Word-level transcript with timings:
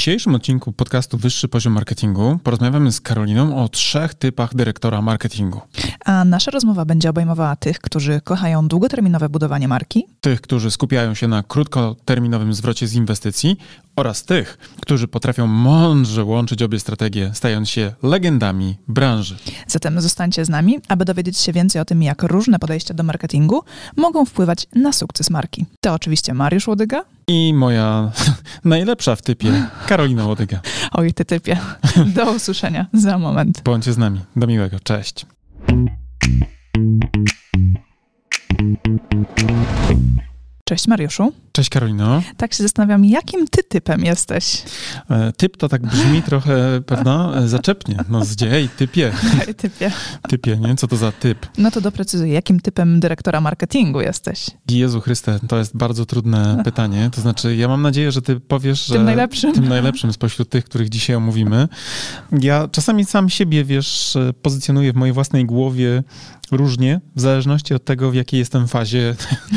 dzisiejszym 0.00 0.34
odcinku 0.34 0.72
podcastu 0.72 1.18
Wyższy 1.18 1.48
Poziom 1.48 1.72
Marketingu 1.72 2.38
porozmawiamy 2.42 2.92
z 2.92 3.00
Karoliną 3.00 3.64
o 3.64 3.68
trzech 3.68 4.14
typach 4.14 4.54
dyrektora 4.54 5.02
marketingu. 5.02 5.60
A 6.04 6.24
nasza 6.24 6.50
rozmowa 6.50 6.84
będzie 6.84 7.10
obejmowała 7.10 7.56
tych, 7.56 7.78
którzy 7.78 8.20
kochają 8.24 8.68
długoterminowe 8.68 9.28
budowanie 9.28 9.68
marki, 9.68 10.06
Tych, 10.20 10.40
którzy 10.40 10.70
skupiają 10.70 11.14
się 11.14 11.28
na 11.28 11.42
krótkoterminowym 11.42 12.54
zwrocie 12.54 12.86
z 12.86 12.94
inwestycji 12.94 13.56
oraz 14.00 14.24
tych, 14.24 14.58
którzy 14.80 15.08
potrafią 15.08 15.46
mądrze 15.46 16.24
łączyć 16.24 16.62
obie 16.62 16.80
strategie, 16.80 17.30
stając 17.34 17.68
się 17.68 17.92
legendami 18.02 18.76
branży. 18.88 19.36
Zatem 19.66 20.00
zostańcie 20.00 20.44
z 20.44 20.48
nami, 20.48 20.78
aby 20.88 21.04
dowiedzieć 21.04 21.38
się 21.38 21.52
więcej 21.52 21.82
o 21.82 21.84
tym, 21.84 22.02
jak 22.02 22.22
różne 22.22 22.58
podejścia 22.58 22.94
do 22.94 23.02
marketingu 23.02 23.62
mogą 23.96 24.24
wpływać 24.24 24.66
na 24.74 24.92
sukces 24.92 25.30
marki. 25.30 25.66
To 25.80 25.94
oczywiście 25.94 26.34
Mariusz 26.34 26.68
Łodyga. 26.68 27.04
I 27.28 27.54
moja 27.54 28.12
najlepsza 28.64 29.16
w 29.16 29.22
typie, 29.22 29.66
Karolina 29.86 30.26
Łodyga. 30.26 30.60
Oj, 30.92 31.14
ty 31.14 31.24
typie. 31.24 31.58
Do 32.06 32.32
usłyszenia 32.32 32.86
za 32.92 33.18
moment. 33.18 33.62
Bądźcie 33.64 33.92
z 33.92 33.98
nami. 33.98 34.20
Do 34.36 34.46
miłego. 34.46 34.80
Cześć. 34.80 35.26
Cześć 40.70 40.88
Mariuszu. 40.88 41.32
Cześć 41.52 41.70
Karolino. 41.70 42.22
Tak 42.36 42.54
się 42.54 42.62
zastanawiam, 42.62 43.04
jakim 43.04 43.48
ty 43.48 43.62
typem 43.62 44.04
jesteś? 44.04 44.62
E, 45.10 45.32
Typ 45.32 45.56
to 45.56 45.68
tak 45.68 45.82
brzmi 45.82 46.22
trochę, 46.28 46.80
prawda, 46.86 47.32
e, 47.36 47.48
zaczepnie. 47.48 47.96
No 48.08 48.20
gdzie, 48.20 48.52
ej, 48.52 48.68
typie, 48.68 49.12
Oj, 49.48 49.54
typie. 49.54 49.90
typie, 50.28 50.56
nie? 50.56 50.74
Co 50.76 50.86
to 50.88 50.96
za 50.96 51.12
typ? 51.12 51.46
No 51.58 51.70
to 51.70 51.80
doprecyzuj, 51.80 52.30
jakim 52.32 52.60
typem 52.60 53.00
dyrektora 53.00 53.40
marketingu 53.40 54.00
jesteś? 54.00 54.46
Jezu 54.70 55.00
Chryste, 55.00 55.38
to 55.48 55.58
jest 55.58 55.76
bardzo 55.76 56.06
trudne 56.06 56.56
pytanie. 56.64 57.10
To 57.12 57.20
znaczy, 57.20 57.56
ja 57.56 57.68
mam 57.68 57.82
nadzieję, 57.82 58.12
że 58.12 58.22
ty 58.22 58.40
powiesz, 58.40 58.86
że... 58.86 58.94
Tym 58.94 59.04
najlepszym? 59.04 59.52
Tym 59.52 59.68
najlepszym 59.68 60.12
spośród 60.12 60.48
tych, 60.50 60.64
których 60.64 60.88
dzisiaj 60.88 61.16
omówimy. 61.16 61.68
Ja 62.40 62.68
czasami 62.72 63.04
sam 63.04 63.28
siebie, 63.30 63.64
wiesz, 63.64 64.16
pozycjonuję 64.42 64.92
w 64.92 64.96
mojej 64.96 65.12
własnej 65.12 65.44
głowie 65.44 66.02
różnie, 66.52 67.00
w 67.16 67.20
zależności 67.20 67.74
od 67.74 67.84
tego, 67.84 68.10
w 68.10 68.14
jakiej 68.14 68.38
jestem 68.40 68.68
fazie, 68.68 69.14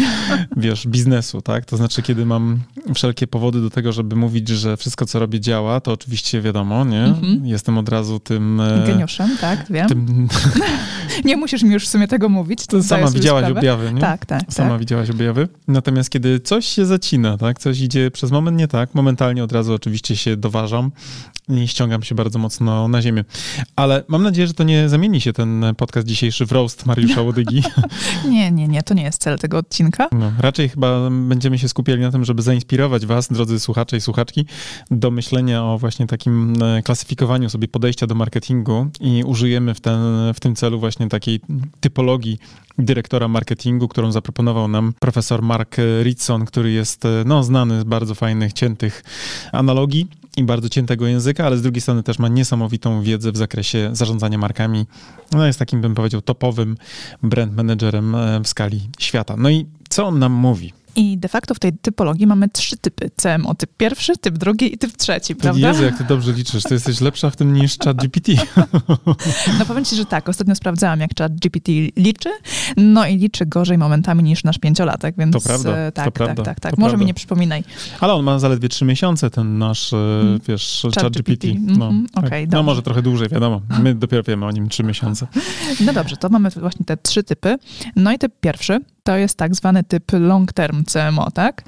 wiesz, 0.57 0.87
biznesu, 0.87 1.41
tak? 1.41 1.65
To 1.65 1.77
znaczy, 1.77 2.01
kiedy 2.01 2.25
mam 2.25 2.59
wszelkie 2.95 3.27
powody 3.27 3.61
do 3.61 3.69
tego, 3.69 3.91
żeby 3.91 4.15
mówić, 4.15 4.49
że 4.49 4.77
wszystko, 4.77 5.05
co 5.05 5.19
robię, 5.19 5.39
działa, 5.39 5.79
to 5.81 5.91
oczywiście 5.91 6.41
wiadomo, 6.41 6.85
nie? 6.85 7.03
Mhm. 7.03 7.45
Jestem 7.45 7.77
od 7.77 7.89
razu 7.89 8.19
tym... 8.19 8.59
e, 8.61 8.83
Geniuszem, 8.87 9.37
tak, 9.41 9.65
wiem. 9.69 9.87
Tym, 9.89 10.27
Nie 11.25 11.37
musisz 11.37 11.63
mi 11.63 11.73
już 11.73 11.85
w 11.85 11.89
sumie 11.89 12.07
tego 12.07 12.29
mówić. 12.29 12.67
to 12.67 12.83
sama 12.83 13.11
widziałaś 13.11 13.41
sprawę. 13.43 13.59
objawy, 13.59 13.93
nie? 13.93 14.01
Tak, 14.01 14.25
tak, 14.25 14.41
Sama 14.49 14.69
tak. 14.69 14.79
widziałaś 14.79 15.09
objawy. 15.09 15.47
Natomiast 15.67 16.09
kiedy 16.09 16.39
coś 16.39 16.65
się 16.67 16.85
zacina, 16.85 17.37
tak, 17.37 17.59
coś 17.59 17.79
idzie 17.79 18.11
przez 18.11 18.31
moment 18.31 18.57
nie 18.57 18.67
tak, 18.67 18.95
momentalnie 18.95 19.43
od 19.43 19.51
razu 19.51 19.73
oczywiście 19.73 20.15
się 20.15 20.37
doważam 20.37 20.91
i 21.49 21.67
ściągam 21.67 22.03
się 22.03 22.15
bardzo 22.15 22.39
mocno 22.39 22.87
na 22.87 23.01
ziemię. 23.01 23.23
Ale 23.75 24.03
mam 24.07 24.23
nadzieję, 24.23 24.47
że 24.47 24.53
to 24.53 24.63
nie 24.63 24.89
zamieni 24.89 25.21
się 25.21 25.33
ten 25.33 25.65
podcast 25.77 26.07
dzisiejszy 26.07 26.45
w 26.45 26.51
roast 26.51 26.82
Mariusza 26.85 27.21
Łodygi. 27.21 27.63
Nie, 28.29 28.51
nie, 28.51 28.67
nie, 28.67 28.83
to 28.83 28.93
nie 28.93 29.03
jest 29.03 29.21
cel 29.21 29.39
tego 29.39 29.57
odcinka. 29.57 30.07
No, 30.11 30.31
raczej 30.39 30.69
chyba 30.69 31.09
będziemy 31.09 31.57
się 31.59 31.69
skupiali 31.69 32.01
na 32.01 32.11
tym, 32.11 32.25
żeby 32.25 32.41
zainspirować 32.41 33.05
was, 33.05 33.27
drodzy 33.27 33.59
słuchacze 33.59 33.97
i 33.97 34.01
słuchaczki, 34.01 34.45
do 34.91 35.11
myślenia 35.11 35.63
o 35.63 35.77
właśnie 35.77 36.07
takim 36.07 36.63
e, 36.63 36.81
klasyfikowaniu 36.81 37.49
sobie 37.49 37.67
podejścia 37.67 38.07
do 38.07 38.15
marketingu 38.15 38.87
i 38.99 39.23
użyjemy 39.23 39.73
w, 39.73 39.81
ten, 39.81 39.99
w 40.33 40.39
tym 40.39 40.55
celu 40.55 40.79
właśnie 40.79 41.09
takiej 41.09 41.41
typologii 41.79 42.37
dyrektora 42.77 43.27
marketingu, 43.27 43.87
którą 43.87 44.11
zaproponował 44.11 44.67
nam 44.67 44.93
profesor 44.99 45.41
Mark 45.41 45.77
Ritson, 46.03 46.45
który 46.45 46.71
jest 46.71 47.05
e, 47.05 47.23
no, 47.25 47.43
znany 47.43 47.81
z 47.81 47.83
bardzo 47.83 48.15
fajnych, 48.15 48.53
ciętych 48.53 49.03
analogii 49.51 50.07
i 50.37 50.43
bardzo 50.43 50.69
ciętego 50.69 51.07
języka, 51.07 51.45
ale 51.45 51.57
z 51.57 51.61
drugiej 51.61 51.81
strony 51.81 52.03
też 52.03 52.19
ma 52.19 52.27
niesamowitą 52.27 53.01
wiedzę 53.01 53.31
w 53.31 53.37
zakresie 53.37 53.89
zarządzania 53.93 54.37
markami. 54.37 54.85
No 55.31 55.45
jest 55.45 55.59
takim, 55.59 55.81
bym 55.81 55.95
powiedział, 55.95 56.21
topowym 56.21 56.77
brand 57.23 57.55
managerem 57.55 58.15
e, 58.15 58.39
w 58.43 58.47
skali 58.47 58.89
świata. 58.99 59.35
No 59.37 59.49
i 59.49 59.65
co 59.89 60.05
on 60.05 60.19
nam 60.19 60.31
mówi? 60.31 60.73
I 60.95 61.17
de 61.17 61.27
facto 61.27 61.53
w 61.55 61.59
tej 61.59 61.73
typologii 61.73 62.27
mamy 62.27 62.49
trzy 62.49 62.77
typy 62.77 63.09
CMO. 63.21 63.55
Typ 63.55 63.69
pierwszy, 63.77 64.17
typ 64.17 64.37
drugi 64.37 64.73
i 64.73 64.77
typ 64.77 64.97
trzeci, 64.97 65.35
prawda? 65.35 65.67
Jezu, 65.67 65.83
jak 65.83 65.97
ty 65.97 66.03
dobrze 66.03 66.31
liczysz, 66.33 66.63
ty 66.63 66.73
jesteś 66.73 67.01
lepsza 67.01 67.29
w 67.29 67.35
tym 67.35 67.53
niż 67.53 67.77
ChatGPT. 67.83 68.31
No 69.59 69.65
powiem 69.65 69.85
ci, 69.85 69.95
że 69.95 70.05
tak, 70.05 70.29
ostatnio 70.29 70.55
sprawdzałam, 70.55 70.99
jak 70.99 71.11
chat 71.17 71.35
GPT 71.35 71.71
liczy, 71.97 72.29
no 72.77 73.07
i 73.07 73.17
liczy 73.17 73.45
gorzej 73.45 73.77
momentami 73.77 74.23
niż 74.23 74.43
nasz 74.43 74.57
pięciolatek, 74.57 75.15
więc 75.17 75.33
To 75.33 75.41
prawda, 75.41 75.77
e, 75.77 75.91
to 75.91 76.01
tak, 76.03 76.13
prawda, 76.13 76.35
tak, 76.35 76.45
tak, 76.45 76.59
tak. 76.59 76.71
to 76.75 76.81
Może 76.81 76.89
prawda. 76.91 76.99
mi 77.03 77.05
nie 77.05 77.13
przypominaj. 77.13 77.63
Ale 77.99 78.13
on 78.13 78.23
ma 78.25 78.39
zaledwie 78.39 78.69
trzy 78.69 78.85
miesiące, 78.85 79.29
ten 79.29 79.57
nasz, 79.57 79.93
e, 79.93 79.97
wiesz, 80.47 80.81
ChatGPT. 80.95 81.01
ChatGPT. 81.01 81.47
No, 81.77 81.85
Mhm, 81.87 82.07
tak. 82.13 82.25
okej, 82.25 82.45
no 82.45 82.51
dobrze. 82.51 82.63
może 82.63 82.81
trochę 82.81 83.01
dłużej, 83.01 83.29
wiadomo. 83.29 83.61
My 83.83 83.95
dopiero 83.95 84.23
wiemy 84.23 84.45
o 84.45 84.51
nim 84.51 84.69
trzy 84.69 84.83
miesiące. 84.83 85.27
No 85.85 85.93
dobrze, 85.93 86.17
to 86.17 86.29
mamy 86.29 86.49
właśnie 86.49 86.85
te 86.85 86.97
trzy 86.97 87.23
typy. 87.23 87.57
No 87.95 88.11
i 88.11 88.17
typ 88.17 88.33
pierwszy 88.41 88.79
to 89.03 89.15
jest 89.17 89.37
tak 89.37 89.55
zwany 89.55 89.83
typ 89.83 90.03
long 90.13 90.53
term 90.53 90.82
CMO, 90.85 91.31
tak? 91.33 91.63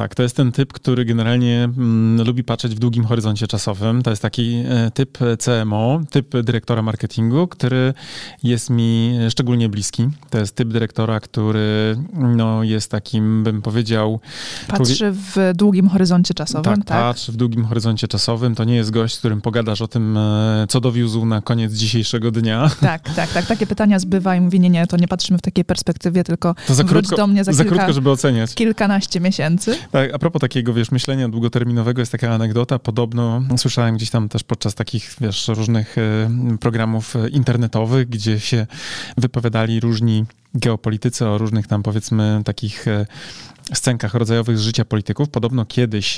Tak, 0.00 0.14
to 0.14 0.22
jest 0.22 0.36
ten 0.36 0.52
typ, 0.52 0.72
który 0.72 1.04
generalnie 1.04 1.64
mm, 1.64 2.26
lubi 2.26 2.44
patrzeć 2.44 2.74
w 2.74 2.78
długim 2.78 3.04
horyzoncie 3.04 3.46
czasowym. 3.46 4.02
To 4.02 4.10
jest 4.10 4.22
taki 4.22 4.64
e, 4.68 4.90
typ 4.90 5.18
CMO, 5.38 6.00
typ 6.10 6.40
dyrektora 6.42 6.82
marketingu, 6.82 7.46
który 7.48 7.94
jest 8.42 8.70
mi 8.70 9.18
szczególnie 9.30 9.68
bliski. 9.68 10.08
To 10.30 10.38
jest 10.38 10.56
typ 10.56 10.68
dyrektora, 10.68 11.20
który 11.20 11.96
no, 12.12 12.62
jest 12.62 12.90
takim, 12.90 13.44
bym 13.44 13.62
powiedział, 13.62 14.20
Patrzy 14.68 15.12
w 15.12 15.36
długim 15.54 15.88
horyzoncie 15.88 16.34
czasowym, 16.34 16.74
tak, 16.74 16.84
tak? 16.84 16.98
patrzy 17.00 17.32
w 17.32 17.36
długim 17.36 17.64
horyzoncie 17.64 18.08
czasowym. 18.08 18.54
To 18.54 18.64
nie 18.64 18.76
jest 18.76 18.90
gość, 18.90 19.14
z 19.14 19.18
którym 19.18 19.40
pogadasz 19.40 19.82
o 19.82 19.88
tym, 19.88 20.16
e, 20.16 20.66
co 20.68 20.80
dowiózł 20.80 21.26
na 21.26 21.42
koniec 21.42 21.72
dzisiejszego 21.72 22.30
dnia. 22.30 22.70
Tak, 22.80 23.14
tak, 23.14 23.32
tak. 23.32 23.46
Takie 23.46 23.66
pytania 23.66 23.98
zbywa 23.98 24.36
i 24.36 24.40
mówi, 24.40 24.60
nie, 24.60 24.70
nie, 24.70 24.86
to 24.86 24.96
nie 24.96 25.08
patrzymy 25.08 25.38
w 25.38 25.42
takiej 25.42 25.64
perspektywie, 25.64 26.24
tylko 26.24 26.54
To 26.66 26.74
za 26.74 26.84
wróć 26.84 27.06
krótko, 27.06 27.16
do 27.16 27.26
mnie 27.26 27.44
za, 27.44 27.52
za 27.52 27.62
kilka, 27.64 27.76
krótko, 27.76 27.92
żeby 27.92 28.10
oceniać. 28.10 28.54
kilkanaście 28.54 29.20
miesięcy. 29.20 29.78
Tak, 29.90 30.14
a 30.14 30.18
propos 30.18 30.40
takiego, 30.40 30.74
wiesz, 30.74 30.90
myślenia 30.90 31.28
długoterminowego 31.28 32.02
jest 32.02 32.12
taka 32.12 32.34
anegdota, 32.34 32.78
podobno 32.78 33.42
słyszałem 33.56 33.96
gdzieś 33.96 34.10
tam 34.10 34.28
też 34.28 34.42
podczas 34.42 34.74
takich, 34.74 35.16
wiesz, 35.20 35.48
różnych 35.48 35.98
e, 35.98 36.30
programów 36.60 37.16
e, 37.16 37.28
internetowych, 37.28 38.08
gdzie 38.08 38.40
się 38.40 38.66
wypowiadali 39.16 39.80
różni 39.80 40.24
geopolitycy 40.54 41.26
o 41.26 41.38
różnych 41.38 41.66
tam, 41.66 41.82
powiedzmy, 41.82 42.42
takich 42.44 42.88
e, 42.88 43.06
scenkach 43.74 44.14
rodzajowych 44.14 44.58
z 44.58 44.60
życia 44.60 44.84
polityków. 44.84 45.28
Podobno 45.28 45.66
kiedyś 45.66 46.16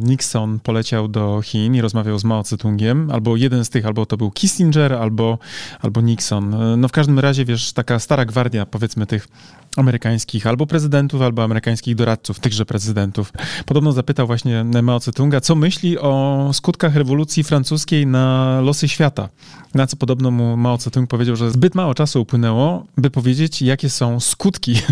Nixon 0.00 0.58
poleciał 0.60 1.08
do 1.08 1.40
Chin 1.44 1.74
i 1.74 1.80
rozmawiał 1.80 2.18
z 2.18 2.24
Mao 2.24 2.42
Tse-tungiem, 2.42 3.12
albo 3.12 3.36
jeden 3.36 3.64
z 3.64 3.70
tych, 3.70 3.86
albo 3.86 4.06
to 4.06 4.16
był 4.16 4.30
Kissinger, 4.30 4.92
albo, 4.92 5.38
albo 5.80 6.00
Nixon. 6.00 6.56
No 6.80 6.88
w 6.88 6.92
każdym 6.92 7.18
razie, 7.18 7.44
wiesz, 7.44 7.72
taka 7.72 7.98
stara 7.98 8.24
gwardia, 8.24 8.66
powiedzmy, 8.66 9.06
tych 9.06 9.28
amerykańskich 9.76 10.46
albo 10.46 10.66
prezydentów, 10.66 11.22
albo 11.22 11.44
amerykańskich 11.44 11.94
doradców 11.94 12.40
tychże 12.40 12.66
prezydentów. 12.66 13.32
Podobno 13.66 13.92
zapytał 13.92 14.26
właśnie 14.26 14.64
Mao 14.82 14.98
Tse-tunga, 14.98 15.40
co 15.40 15.54
myśli 15.54 15.98
o 15.98 16.50
skutkach 16.52 16.96
rewolucji 16.96 17.44
francuskiej 17.44 18.06
na 18.06 18.60
losy 18.60 18.88
świata. 18.88 19.28
Na 19.74 19.86
co 19.86 19.96
podobno 19.96 20.30
mu 20.30 20.56
Mao 20.56 20.76
Tse-tung 20.76 21.06
powiedział, 21.06 21.36
że 21.36 21.50
zbyt 21.50 21.74
mało 21.74 21.94
czasu 21.94 22.22
upłynęło, 22.22 22.86
by 22.96 23.10
powiedzieć, 23.10 23.62
jakie 23.62 23.90
są 23.90 24.20
skutki 24.20 24.74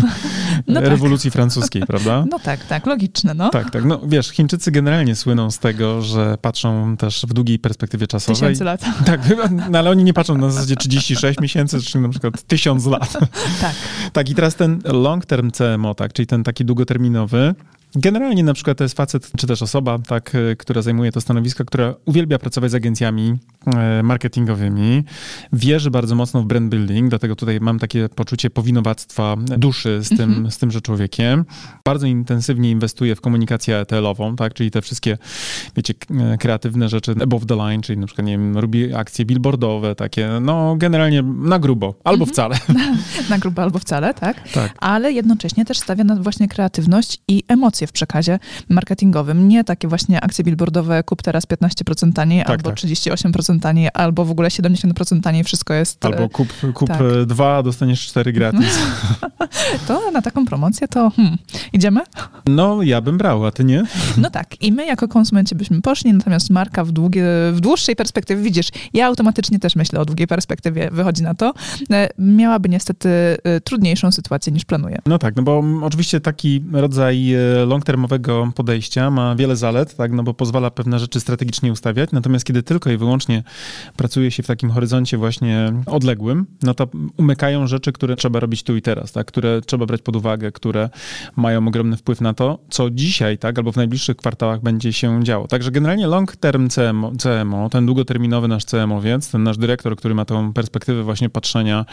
No 0.67 0.81
tak. 0.81 0.89
rewolucji 0.89 1.31
francuskiej, 1.31 1.81
prawda? 1.81 2.25
No 2.31 2.39
tak, 2.39 2.65
tak, 2.65 2.85
logiczne, 2.85 3.33
no. 3.33 3.49
Tak, 3.49 3.71
tak. 3.71 3.85
No 3.85 4.01
wiesz, 4.07 4.29
Chińczycy 4.29 4.71
generalnie 4.71 5.15
słyną 5.15 5.51
z 5.51 5.59
tego, 5.59 6.01
że 6.01 6.37
patrzą 6.41 6.97
też 6.97 7.25
w 7.27 7.33
długiej 7.33 7.59
perspektywie 7.59 8.07
czasowej. 8.07 8.35
Tysięcy 8.35 8.63
lat. 8.63 8.81
Tak, 9.05 9.21
no 9.69 9.79
ale 9.79 9.89
oni 9.89 10.03
nie 10.03 10.13
patrzą 10.13 10.37
na 10.37 10.49
zasadzie 10.49 10.75
36 10.75 11.39
miesięcy, 11.39 11.81
czy 11.81 11.99
na 11.99 12.09
przykład 12.09 12.43
1000 12.43 12.85
lat. 12.85 13.13
Tak. 13.61 13.75
Tak, 14.13 14.29
i 14.29 14.35
teraz 14.35 14.55
ten 14.55 14.81
long 14.85 15.25
term 15.25 15.51
CMO, 15.51 15.95
tak, 15.95 16.13
czyli 16.13 16.27
ten 16.27 16.43
taki 16.43 16.65
długoterminowy, 16.65 17.55
Generalnie 17.95 18.43
na 18.43 18.53
przykład 18.53 18.77
to 18.77 18.83
jest 18.83 18.97
facet, 18.97 19.31
czy 19.37 19.47
też 19.47 19.61
osoba, 19.61 19.99
tak, 19.99 20.35
e, 20.35 20.55
która 20.55 20.81
zajmuje 20.81 21.11
to 21.11 21.21
stanowisko, 21.21 21.65
która 21.65 21.95
uwielbia 22.05 22.39
pracować 22.39 22.71
z 22.71 22.75
agencjami 22.75 23.37
e, 23.75 24.03
marketingowymi, 24.03 25.03
wierzy 25.53 25.91
bardzo 25.91 26.15
mocno 26.15 26.41
w 26.41 26.45
brand 26.45 26.69
building, 26.69 27.09
dlatego 27.09 27.35
tutaj 27.35 27.59
mam 27.59 27.79
takie 27.79 28.09
poczucie 28.09 28.49
powinowactwa 28.49 29.35
duszy 29.57 29.99
z 30.03 30.09
tym, 30.09 30.25
Mhm. 30.35 30.51
z 30.51 30.57
tymże 30.57 30.81
człowiekiem. 30.81 31.45
Bardzo 31.85 32.07
intensywnie 32.07 32.71
inwestuje 32.71 33.15
w 33.15 33.21
komunikację 33.21 33.77
ETL-ową, 33.79 34.35
tak, 34.35 34.53
czyli 34.53 34.71
te 34.71 34.81
wszystkie, 34.81 35.17
wiecie, 35.75 35.93
e, 36.33 36.37
kreatywne 36.37 36.89
rzeczy 36.89 37.15
above 37.23 37.45
the 37.45 37.55
line, 37.55 37.81
czyli 37.81 37.99
na 37.99 38.05
przykład, 38.07 38.27
nie 38.27 38.33
wiem, 38.33 38.57
robi 38.57 38.93
akcje 38.93 39.25
billboardowe, 39.25 39.95
takie, 39.95 40.29
no 40.41 40.75
generalnie 40.77 41.21
na 41.23 41.59
grubo, 41.59 41.95
albo 42.03 42.25
wcale. 42.25 42.55
Na 43.29 43.37
grubo 43.39 43.61
albo 43.61 43.79
wcale, 43.79 44.13
tak? 44.13 44.49
tak. 44.49 44.73
Ale 44.79 45.11
jednocześnie 45.11 45.65
też 45.65 45.79
stawia 45.79 46.03
na 46.03 46.15
właśnie 46.15 46.47
kreatywność 46.47 47.21
i 47.27 47.43
emocje 47.47 47.84
w 47.87 47.91
przekazie 47.91 48.39
marketingowym. 48.69 49.47
Nie 49.47 49.63
takie 49.63 49.87
właśnie 49.87 50.21
akcje 50.21 50.43
billboardowe, 50.43 51.03
kup 51.03 51.21
teraz 51.21 51.47
15% 51.47 52.13
taniej, 52.13 52.39
Tak, 52.39 52.49
albo 52.49 52.69
tak. 52.69 52.79
38% 52.79 53.59
taniej, 53.59 53.89
albo 53.93 54.25
w 54.25 54.31
ogóle 54.31 54.49
70% 54.49 55.21
taniej, 55.21 55.43
wszystko 55.43 55.73
jest... 55.73 56.05
Albo 56.05 56.29
kup, 56.29 56.47
kup 56.73 56.87
tak. 56.87 57.01
e, 57.01 57.25
dwa, 57.25 57.63
dostaniesz 57.63 58.07
cztery 58.07 58.33
gratis. 58.33 58.79
To 59.87 60.11
na 60.11 60.21
taką 60.21 60.45
promocję 60.45 60.87
to 60.87 61.09
hmm, 61.09 61.37
idziemy? 61.73 62.01
No, 62.47 62.81
ja 62.81 63.01
bym 63.01 63.17
brał, 63.17 63.45
a 63.45 63.51
ty 63.51 63.63
nie? 63.63 63.83
No 64.17 64.29
tak, 64.29 64.61
i 64.61 64.71
my 64.71 64.85
jako 64.85 65.07
konsumenci 65.07 65.55
byśmy 65.55 65.81
poszli, 65.81 66.13
natomiast 66.13 66.49
marka 66.49 66.83
w, 66.83 66.91
długie, 66.91 67.23
w 67.51 67.59
dłuższej 67.59 67.95
perspektywie, 67.95 68.41
widzisz, 68.41 68.67
ja 68.93 69.07
automatycznie 69.07 69.59
też 69.59 69.75
myślę 69.75 69.99
o 69.99 70.05
długiej 70.05 70.27
perspektywie, 70.27 70.89
wychodzi 70.91 71.23
na 71.23 71.33
to, 71.33 71.53
e, 71.91 72.09
miałaby 72.19 72.69
niestety 72.69 73.09
e, 73.43 73.61
trudniejszą 73.61 74.11
sytuację 74.11 74.53
niż 74.53 74.65
planuje. 74.65 74.99
No 75.05 75.17
tak, 75.17 75.35
no 75.35 75.43
bo 75.43 75.63
oczywiście 75.81 76.21
taki 76.21 76.63
rodzaj 76.71 77.33
e, 77.33 77.65
long-termowego 77.75 78.51
podejścia 78.55 79.11
ma 79.11 79.35
wiele 79.35 79.55
zalet, 79.55 79.95
tak, 79.95 80.11
no 80.11 80.23
bo 80.23 80.33
pozwala 80.33 80.71
pewne 80.71 80.99
rzeczy 80.99 81.19
strategicznie 81.19 81.71
ustawiać, 81.71 82.11
natomiast 82.11 82.45
kiedy 82.45 82.63
tylko 82.63 82.91
i 82.91 82.97
wyłącznie 82.97 83.43
pracuje 83.97 84.31
się 84.31 84.43
w 84.43 84.47
takim 84.47 84.71
horyzoncie 84.71 85.17
właśnie 85.17 85.73
odległym, 85.85 86.45
no 86.63 86.73
to 86.73 86.87
umykają 87.17 87.67
rzeczy, 87.67 87.91
które 87.91 88.15
trzeba 88.15 88.39
robić 88.39 88.63
tu 88.63 88.75
i 88.75 88.81
teraz, 88.81 89.11
tak, 89.11 89.27
które 89.27 89.61
trzeba 89.61 89.85
brać 89.85 90.01
pod 90.01 90.15
uwagę, 90.15 90.51
które 90.51 90.89
mają 91.35 91.67
ogromny 91.67 91.97
wpływ 91.97 92.21
na 92.21 92.33
to, 92.33 92.59
co 92.69 92.89
dzisiaj, 92.89 93.37
tak, 93.37 93.57
albo 93.57 93.71
w 93.71 93.75
najbliższych 93.75 94.17
kwartałach 94.17 94.61
będzie 94.61 94.93
się 94.93 95.23
działo. 95.23 95.47
Także 95.47 95.71
generalnie 95.71 96.07
long-term 96.07 96.69
CMO, 96.69 97.11
CMO, 97.17 97.69
ten 97.69 97.85
długoterminowy 97.85 98.47
nasz 98.47 98.65
CMO-wiec, 98.65 99.31
ten 99.31 99.43
nasz 99.43 99.57
dyrektor, 99.57 99.95
który 99.95 100.15
ma 100.15 100.25
tą 100.25 100.53
perspektywę 100.53 101.03
właśnie 101.03 101.29
patrzenia 101.29 101.85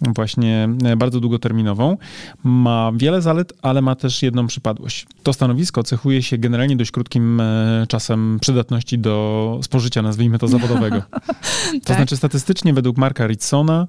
właśnie 0.00 0.68
bardzo 0.96 1.20
długoterminową, 1.20 1.96
ma 2.44 2.92
wiele 2.94 3.22
zalet, 3.22 3.52
ale 3.62 3.82
ma 3.82 3.94
też 3.94 4.22
jedną 4.22 4.46
przypadłość. 4.46 5.06
To 5.22 5.32
stanowisko 5.32 5.82
cechuje 5.82 6.22
się 6.22 6.38
generalnie 6.38 6.76
dość 6.76 6.90
krótkim 6.90 7.40
e, 7.40 7.84
czasem 7.88 8.38
przydatności 8.40 8.98
do 8.98 9.58
spożycia, 9.62 10.02
nazwijmy 10.02 10.38
to 10.38 10.48
zawodowego. 10.48 11.02
To 11.72 11.80
Tak. 11.84 11.96
znaczy 11.96 12.16
statystycznie 12.16 12.74
według 12.74 12.96
Marka 12.96 13.26
Ritsona 13.26 13.86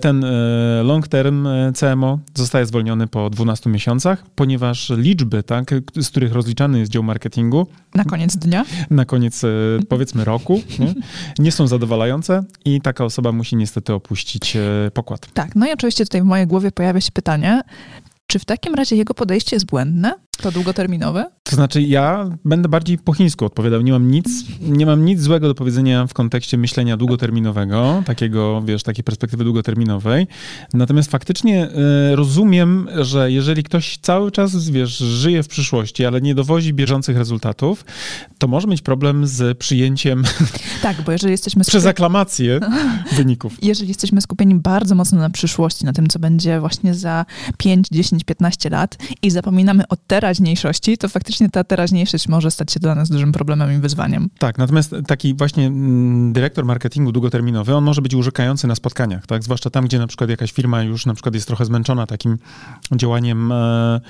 ten 0.00 0.24
e, 0.24 0.82
long 0.82 1.08
term 1.08 1.46
e, 1.46 1.72
CMO 1.72 2.18
zostaje 2.34 2.66
zwolniony 2.66 3.06
po 3.06 3.30
12 3.30 3.70
miesiącach, 3.70 4.24
ponieważ 4.34 4.90
liczby, 4.96 5.42
tak, 5.42 5.70
z 6.00 6.08
których 6.08 6.32
rozliczany 6.32 6.78
jest 6.78 6.92
dział 6.92 7.02
marketingu, 7.02 7.66
Na 7.94 8.04
koniec 8.04 8.36
dnia. 8.36 8.64
na 8.90 9.04
koniec 9.04 9.42
powiedzmy 9.88 10.24
roku 10.24 10.62
nie, 10.78 10.94
nie 11.38 11.52
są 11.52 11.66
zadowalające 11.66 12.44
i 12.64 12.80
taka 12.80 13.04
osoba 13.04 13.32
musi 13.32 13.56
niestety 13.56 13.92
opuścić 13.94 14.56
pokład. 14.94 15.28
Tak, 15.34 15.56
no 15.56 15.66
i 15.66 15.72
oczywiście 15.72 16.04
tutaj 16.04 16.22
w 16.22 16.24
mojej 16.24 16.46
głowie 16.46 16.72
pojawia 16.72 17.00
się 17.00 17.12
pytanie, 17.12 17.60
czy 18.26 18.38
w 18.38 18.44
takim 18.44 18.74
razie 18.74 18.96
jego 18.96 19.14
podejście 19.14 19.56
jest 19.56 19.66
błędne, 19.66 20.14
to 20.36 20.52
długoterminowe? 20.52 21.30
To 21.42 21.56
znaczy, 21.56 21.82
ja 21.82 22.30
będę 22.44 22.68
bardziej 22.68 22.98
po 22.98 23.12
chińsku 23.12 23.44
odpowiadał. 23.44 23.80
Nie 23.80 23.92
mam 23.92 24.10
nic, 24.10 24.26
nie 24.60 24.86
mam 24.86 25.04
nic 25.04 25.20
złego 25.20 25.48
do 25.48 25.54
powiedzenia 25.54 26.06
w 26.06 26.14
kontekście 26.14 26.58
myślenia 26.58 26.96
długoterminowego, 26.96 28.02
takiego, 28.06 28.62
wiesz, 28.62 28.82
takiej 28.82 29.04
perspektywy 29.04 29.44
długoterminowej. 29.44 30.26
Natomiast 30.74 31.10
faktycznie 31.10 31.68
e, 31.68 32.16
rozumiem, 32.16 32.88
że 33.00 33.32
jeżeli 33.32 33.62
ktoś 33.62 33.98
cały 33.98 34.30
czas, 34.30 34.70
wiesz, 34.70 34.98
żyje 34.98 35.42
w 35.42 35.48
przyszłości, 35.48 36.06
ale 36.06 36.20
nie 36.20 36.34
dowozi 36.34 36.74
bieżących 36.74 37.16
rezultatów, 37.16 37.84
to 38.38 38.48
może 38.48 38.68
mieć 38.68 38.82
problem 38.82 39.26
z 39.26 39.58
przyjęciem 39.58 40.24
Tak, 40.82 41.02
bo 41.02 41.12
jeżeli 41.12 41.30
jesteśmy 41.30 41.60
przez 41.64 41.72
skupieni, 41.72 41.90
aklamację 41.90 42.60
wyników. 43.16 43.56
jeżeli 43.62 43.88
jesteśmy 43.88 44.20
skupieni 44.20 44.54
bardzo 44.54 44.94
mocno 44.94 45.18
na 45.18 45.30
przyszłości, 45.30 45.84
na 45.84 45.92
tym, 45.92 46.06
co 46.08 46.18
będzie 46.18 46.60
właśnie 46.60 46.94
za 46.94 47.26
5, 47.58 47.86
10, 47.92 48.24
15 48.24 48.70
lat 48.70 48.96
i 49.22 49.30
zapominamy 49.30 49.88
o 49.88 49.96
teraźniejszości, 50.24 50.98
to 50.98 51.08
faktycznie 51.08 51.48
ta 51.48 51.64
teraźniejszość 51.64 52.28
może 52.28 52.50
stać 52.50 52.72
się 52.72 52.80
dla 52.80 52.94
nas 52.94 53.08
dużym 53.10 53.32
problemem 53.32 53.72
i 53.72 53.78
wyzwaniem. 53.78 54.30
Tak, 54.38 54.58
natomiast 54.58 54.94
taki 55.06 55.34
właśnie 55.34 55.66
mm, 55.66 56.32
dyrektor 56.32 56.64
marketingu 56.64 57.12
długoterminowy, 57.12 57.74
on 57.74 57.84
może 57.84 58.02
być 58.02 58.14
urzekający 58.14 58.66
na 58.66 58.74
spotkaniach, 58.74 59.26
tak? 59.26 59.44
Zwłaszcza 59.44 59.70
tam, 59.70 59.84
gdzie 59.84 59.98
na 59.98 60.06
przykład 60.06 60.30
jakaś 60.30 60.52
firma 60.52 60.82
już 60.82 61.06
na 61.06 61.14
przykład 61.14 61.34
jest 61.34 61.46
trochę 61.46 61.64
zmęczona 61.64 62.06
takim 62.06 62.38
działaniem 62.96 63.52
e, 63.52 64.00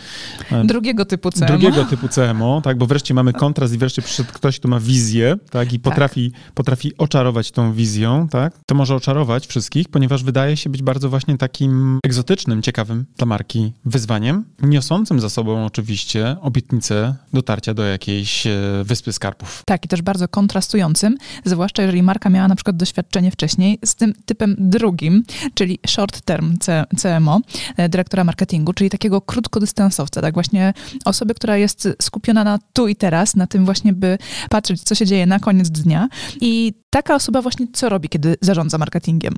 e, 0.52 0.64
Drugiego 0.64 1.04
typu 1.04 1.30
CMO. 1.30 1.46
drugiego 1.46 1.84
typu 1.84 2.08
CMO, 2.14 2.60
tak? 2.64 2.78
Bo 2.78 2.86
wreszcie 2.86 3.14
mamy 3.14 3.32
kontrast 3.32 3.74
i 3.74 3.78
wreszcie 3.78 4.02
przyszedł 4.02 4.32
ktoś, 4.32 4.58
kto 4.58 4.68
ma 4.68 4.80
wizję, 4.80 5.36
tak? 5.50 5.72
I 5.72 5.80
potrafi, 5.80 6.32
potrafi 6.54 6.96
oczarować 6.98 7.50
tą 7.50 7.72
wizją, 7.72 8.28
tak? 8.28 8.52
To 8.66 8.74
może 8.74 8.94
oczarować 8.94 9.46
wszystkich, 9.46 9.88
ponieważ 9.88 10.24
wydaje 10.24 10.56
się 10.56 10.70
być 10.70 10.82
bardzo 10.82 11.10
właśnie 11.10 11.38
takim 11.38 11.98
egzotycznym, 12.04 12.62
ciekawym 12.62 13.04
dla 13.16 13.26
marki 13.26 13.72
wyzwaniem, 13.84 14.44
niosącym 14.62 15.20
za 15.20 15.30
sobą 15.30 15.66
oczywiście 15.66 16.03
obietnicę 16.40 17.14
dotarcia 17.32 17.74
do 17.74 17.84
jakiejś 17.84 18.46
e, 18.46 18.50
wyspy 18.84 19.12
skarbów. 19.12 19.62
Tak, 19.66 19.84
i 19.84 19.88
też 19.88 20.02
bardzo 20.02 20.28
kontrastującym, 20.28 21.16
zwłaszcza 21.44 21.82
jeżeli 21.82 22.02
marka 22.02 22.30
miała 22.30 22.48
na 22.48 22.56
przykład 22.56 22.76
doświadczenie 22.76 23.30
wcześniej 23.30 23.78
z 23.84 23.94
tym 23.94 24.14
typem 24.26 24.56
drugim, 24.58 25.24
czyli 25.54 25.78
short 25.86 26.20
term 26.20 26.56
CMO, 26.98 27.40
e, 27.76 27.88
dyrektora 27.88 28.24
marketingu, 28.24 28.72
czyli 28.72 28.90
takiego 28.90 29.20
krótkodystansowca, 29.20 30.20
tak 30.20 30.34
właśnie 30.34 30.74
osoby, 31.04 31.34
która 31.34 31.56
jest 31.56 31.88
skupiona 32.02 32.44
na 32.44 32.58
tu 32.72 32.88
i 32.88 32.96
teraz, 32.96 33.36
na 33.36 33.46
tym 33.46 33.64
właśnie, 33.64 33.92
by 33.92 34.18
patrzeć, 34.50 34.82
co 34.82 34.94
się 34.94 35.06
dzieje 35.06 35.26
na 35.26 35.38
koniec 35.38 35.70
dnia 35.70 36.08
i 36.40 36.74
taka 36.94 37.14
osoba 37.14 37.42
właśnie 37.42 37.66
co 37.72 37.88
robi, 37.88 38.08
kiedy 38.08 38.36
zarządza 38.40 38.78
marketingiem? 38.78 39.34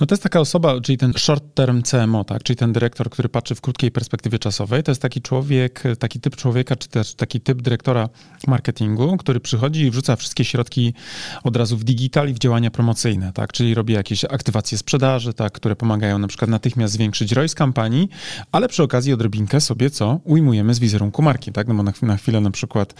No 0.00 0.06
to 0.06 0.14
jest 0.14 0.22
taka 0.22 0.40
osoba, 0.40 0.80
czyli 0.80 0.98
ten 0.98 1.12
short 1.16 1.44
term 1.54 1.82
CMO, 1.82 2.24
tak? 2.24 2.42
czyli 2.42 2.56
ten 2.56 2.72
dyrektor, 2.72 3.10
który 3.10 3.28
patrzy 3.28 3.54
w 3.54 3.60
krótkiej 3.60 3.90
perspektywie 3.90 4.38
czasowej. 4.38 4.82
To 4.82 4.90
jest 4.90 5.02
taki 5.02 5.22
człowiek, 5.22 5.82
taki 5.98 6.20
typ 6.20 6.36
człowieka, 6.36 6.76
czy 6.76 6.88
też 6.88 7.14
taki 7.14 7.40
typ 7.40 7.62
dyrektora 7.62 8.08
marketingu, 8.46 9.16
który 9.16 9.40
przychodzi 9.40 9.80
i 9.80 9.90
wrzuca 9.90 10.16
wszystkie 10.16 10.44
środki 10.44 10.94
od 11.44 11.56
razu 11.56 11.76
w 11.76 11.84
digital 11.84 12.28
i 12.28 12.34
w 12.34 12.38
działania 12.38 12.70
promocyjne, 12.70 13.32
tak? 13.32 13.52
czyli 13.52 13.74
robi 13.74 13.92
jakieś 13.92 14.24
aktywacje 14.24 14.78
sprzedaży, 14.78 15.34
tak? 15.34 15.52
które 15.52 15.76
pomagają 15.76 16.18
na 16.18 16.28
przykład 16.28 16.50
natychmiast 16.50 16.94
zwiększyć 16.94 17.32
ROI 17.32 17.48
z 17.48 17.54
kampanii, 17.54 18.08
ale 18.52 18.68
przy 18.68 18.82
okazji 18.82 19.12
odrobinkę 19.12 19.60
sobie 19.60 19.90
co 19.90 20.20
ujmujemy 20.24 20.74
z 20.74 20.78
wizerunku 20.78 21.22
marki, 21.22 21.52
tak? 21.52 21.68
no 21.68 21.74
bo 21.74 21.82
na, 21.82 21.92
chw- 21.92 22.06
na 22.06 22.16
chwilę 22.16 22.40
na 22.40 22.50
przykład 22.50 22.94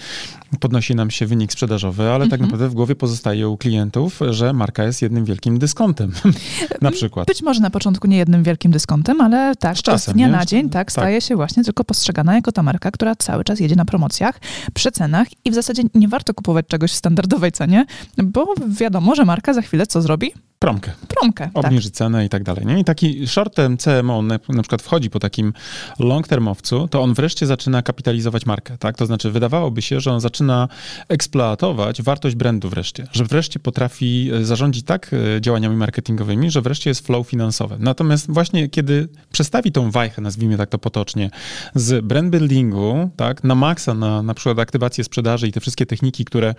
podnosi 0.60 0.94
nam 0.94 1.10
się 1.10 1.26
wynik 1.26 1.52
sprzedażowy, 1.52 2.10
ale 2.10 2.28
tak 2.28 2.40
naprawdę 2.40 2.68
w 2.68 2.74
głowie 2.74 2.94
pozostaje 2.94 3.48
u 3.48 3.56
klientów, 3.96 4.20
że 4.34 4.52
marka 4.52 4.84
jest 4.84 5.02
jednym 5.02 5.24
wielkim 5.24 5.58
dyskontem, 5.58 6.12
na 6.82 6.90
przykład. 6.90 7.26
Być 7.26 7.42
może 7.42 7.60
na 7.60 7.70
początku 7.70 8.06
nie 8.06 8.16
jednym 8.16 8.42
wielkim 8.42 8.72
dyskontem, 8.72 9.20
ale 9.20 9.54
tak, 9.56 9.78
Z 9.78 9.82
czasem, 9.82 10.12
z 10.12 10.14
dnia 10.14 10.26
nie? 10.26 10.32
na 10.32 10.44
dzień 10.46 10.64
tak, 10.70 10.72
Tak. 10.72 10.92
staje 10.92 11.20
się 11.20 11.36
właśnie 11.36 11.64
tylko 11.64 11.84
postrzegana 11.84 12.34
jako 12.34 12.52
ta 12.52 12.62
marka, 12.62 12.90
która 12.90 13.14
cały 13.16 13.44
czas 13.44 13.60
jedzie 13.60 13.76
na 13.76 13.84
promocjach, 13.84 14.40
przecenach 14.74 15.28
i 15.44 15.50
w 15.50 15.54
zasadzie 15.54 15.82
nie 15.94 16.08
warto 16.08 16.34
kupować 16.34 16.66
czegoś 16.66 16.92
w 16.92 16.94
standardowej 16.94 17.52
cenie, 17.52 17.86
bo 18.24 18.54
wiadomo, 18.68 19.14
że 19.14 19.24
marka 19.24 19.52
za 19.54 19.62
chwilę 19.62 19.86
co 19.86 20.02
zrobi? 20.02 20.32
Promkę. 20.58 20.92
Promkę. 21.08 21.50
Tak. 21.54 21.64
obniży 21.64 21.90
cenę 21.90 22.24
i 22.24 22.28
tak 22.28 22.42
dalej. 22.42 22.66
Nie? 22.66 22.78
I 22.80 22.84
taki 22.84 23.26
short-term 23.26 23.76
CMO 23.76 24.22
na, 24.22 24.38
na 24.48 24.62
przykład 24.62 24.82
wchodzi 24.82 25.10
po 25.10 25.18
takim 25.18 25.52
long-termowcu, 25.98 26.88
to 26.88 27.02
on 27.02 27.14
wreszcie 27.14 27.46
zaczyna 27.46 27.82
kapitalizować 27.82 28.46
markę. 28.46 28.78
Tak? 28.78 28.96
To 28.96 29.06
znaczy 29.06 29.30
wydawałoby 29.30 29.82
się, 29.82 30.00
że 30.00 30.12
on 30.12 30.20
zaczyna 30.20 30.68
eksploatować 31.08 32.02
wartość 32.02 32.36
brandu 32.36 32.68
wreszcie, 32.68 33.06
że 33.12 33.24
wreszcie 33.24 33.58
potrafi 33.60 34.30
e, 34.34 34.44
zarządzić 34.44 34.84
tak 34.84 35.10
e, 35.36 35.40
działaniami 35.40 35.76
marketingowymi, 35.76 36.50
że 36.50 36.62
wreszcie 36.62 36.90
jest 36.90 37.06
flow 37.06 37.28
finansowy. 37.28 37.76
Natomiast 37.78 38.30
właśnie 38.30 38.68
kiedy 38.68 39.08
przestawi 39.32 39.72
tą 39.72 39.90
wajchę, 39.90 40.22
nazwijmy 40.22 40.56
tak 40.56 40.68
to 40.68 40.78
potocznie, 40.78 41.30
z 41.74 42.04
brand 42.04 42.30
buildingu 42.30 43.10
tak, 43.16 43.44
na 43.44 43.54
maksa, 43.54 43.94
na 43.94 44.22
na 44.22 44.34
przykład 44.34 44.58
aktywację 44.58 45.04
sprzedaży 45.04 45.48
i 45.48 45.52
te 45.52 45.60
wszystkie 45.60 45.86
techniki, 45.86 46.24
które 46.24 46.54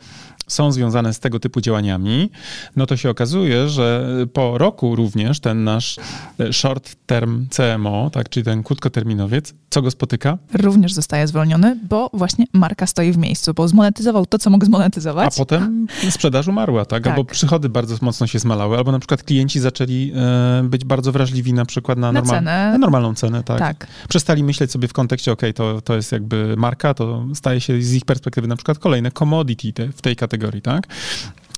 są 0.48 0.72
związane 0.72 1.14
z 1.14 1.20
tego 1.20 1.40
typu 1.40 1.62
działaniami, 1.62 2.32
no 2.76 2.86
to 2.86 2.98
się 2.98 3.10
okazuje, 3.10 3.70
że 3.70 3.87
po 4.34 4.58
roku 4.58 4.96
również 4.96 5.40
ten 5.40 5.64
nasz 5.64 5.98
e, 6.40 6.54
short 6.54 6.96
term 7.06 7.48
CMO, 7.50 8.10
tak, 8.14 8.30
czyli 8.30 8.44
ten 8.44 8.64
krótkoterminowiec, 8.64 9.54
co 9.70 9.82
go 9.82 9.92
spotyka? 9.92 10.38
Również 10.54 10.94
zostaje 10.94 11.28
zwolniony, 11.28 11.78
bo 11.90 12.10
właśnie 12.14 12.46
marka 12.54 12.88
stoi 12.88 13.12
w 13.12 13.18
miejscu, 13.18 13.54
bo 13.54 13.68
zmonetyzował 13.68 14.26
to, 14.26 14.40
co 14.40 14.50
mógł 14.50 14.64
A 14.64 14.68
zmonetyzować. 14.68 15.36
potem 15.38 15.88
sprzedaż 16.10 16.48
umarła, 16.48 16.86
tak? 16.86 17.04
Tak. 17.04 17.14
Albo 17.14 17.26
przychody 17.26 17.70
bardzo 17.70 17.96
mocno 18.02 18.28
się 18.28 18.40
zmalały, 18.40 18.78
albo 18.78 18.92
na 18.92 19.00
przykład 19.00 19.24
klienci 19.24 19.60
zaczęli 19.60 20.12
e, 20.16 20.64
być 20.64 20.86
bardzo 20.86 21.12
wrażliwi 21.12 21.54
na 21.54 21.66
przykład 21.66 21.98
na, 21.98 22.12
Na 22.12 22.22
normal- 22.22 22.36
cenę. 22.38 22.72
na 22.72 22.78
normalną 22.78 23.16
cenę, 23.16 23.44
tak? 23.44 23.60
tak. 23.60 23.88
Przestali 24.10 24.44
myśleć 24.44 24.72
sobie 24.72 24.88
w 24.88 24.94
kontekście, 24.94 25.32
ok, 25.32 25.42
to, 25.56 25.82
to 25.82 25.96
jest 25.96 26.12
jakby 26.12 26.56
marka, 26.58 26.94
to 26.94 27.26
staje 27.34 27.62
się 27.62 27.82
z 27.82 27.94
ich 27.94 28.06
perspektywy 28.06 28.48
na 28.48 28.56
przykład 28.56 28.80
kolejne 28.80 29.12
commodity 29.12 29.74
te, 29.74 29.92
w 29.92 30.02
tej 30.02 30.16
kategorii, 30.16 30.62
tak? 30.62 30.88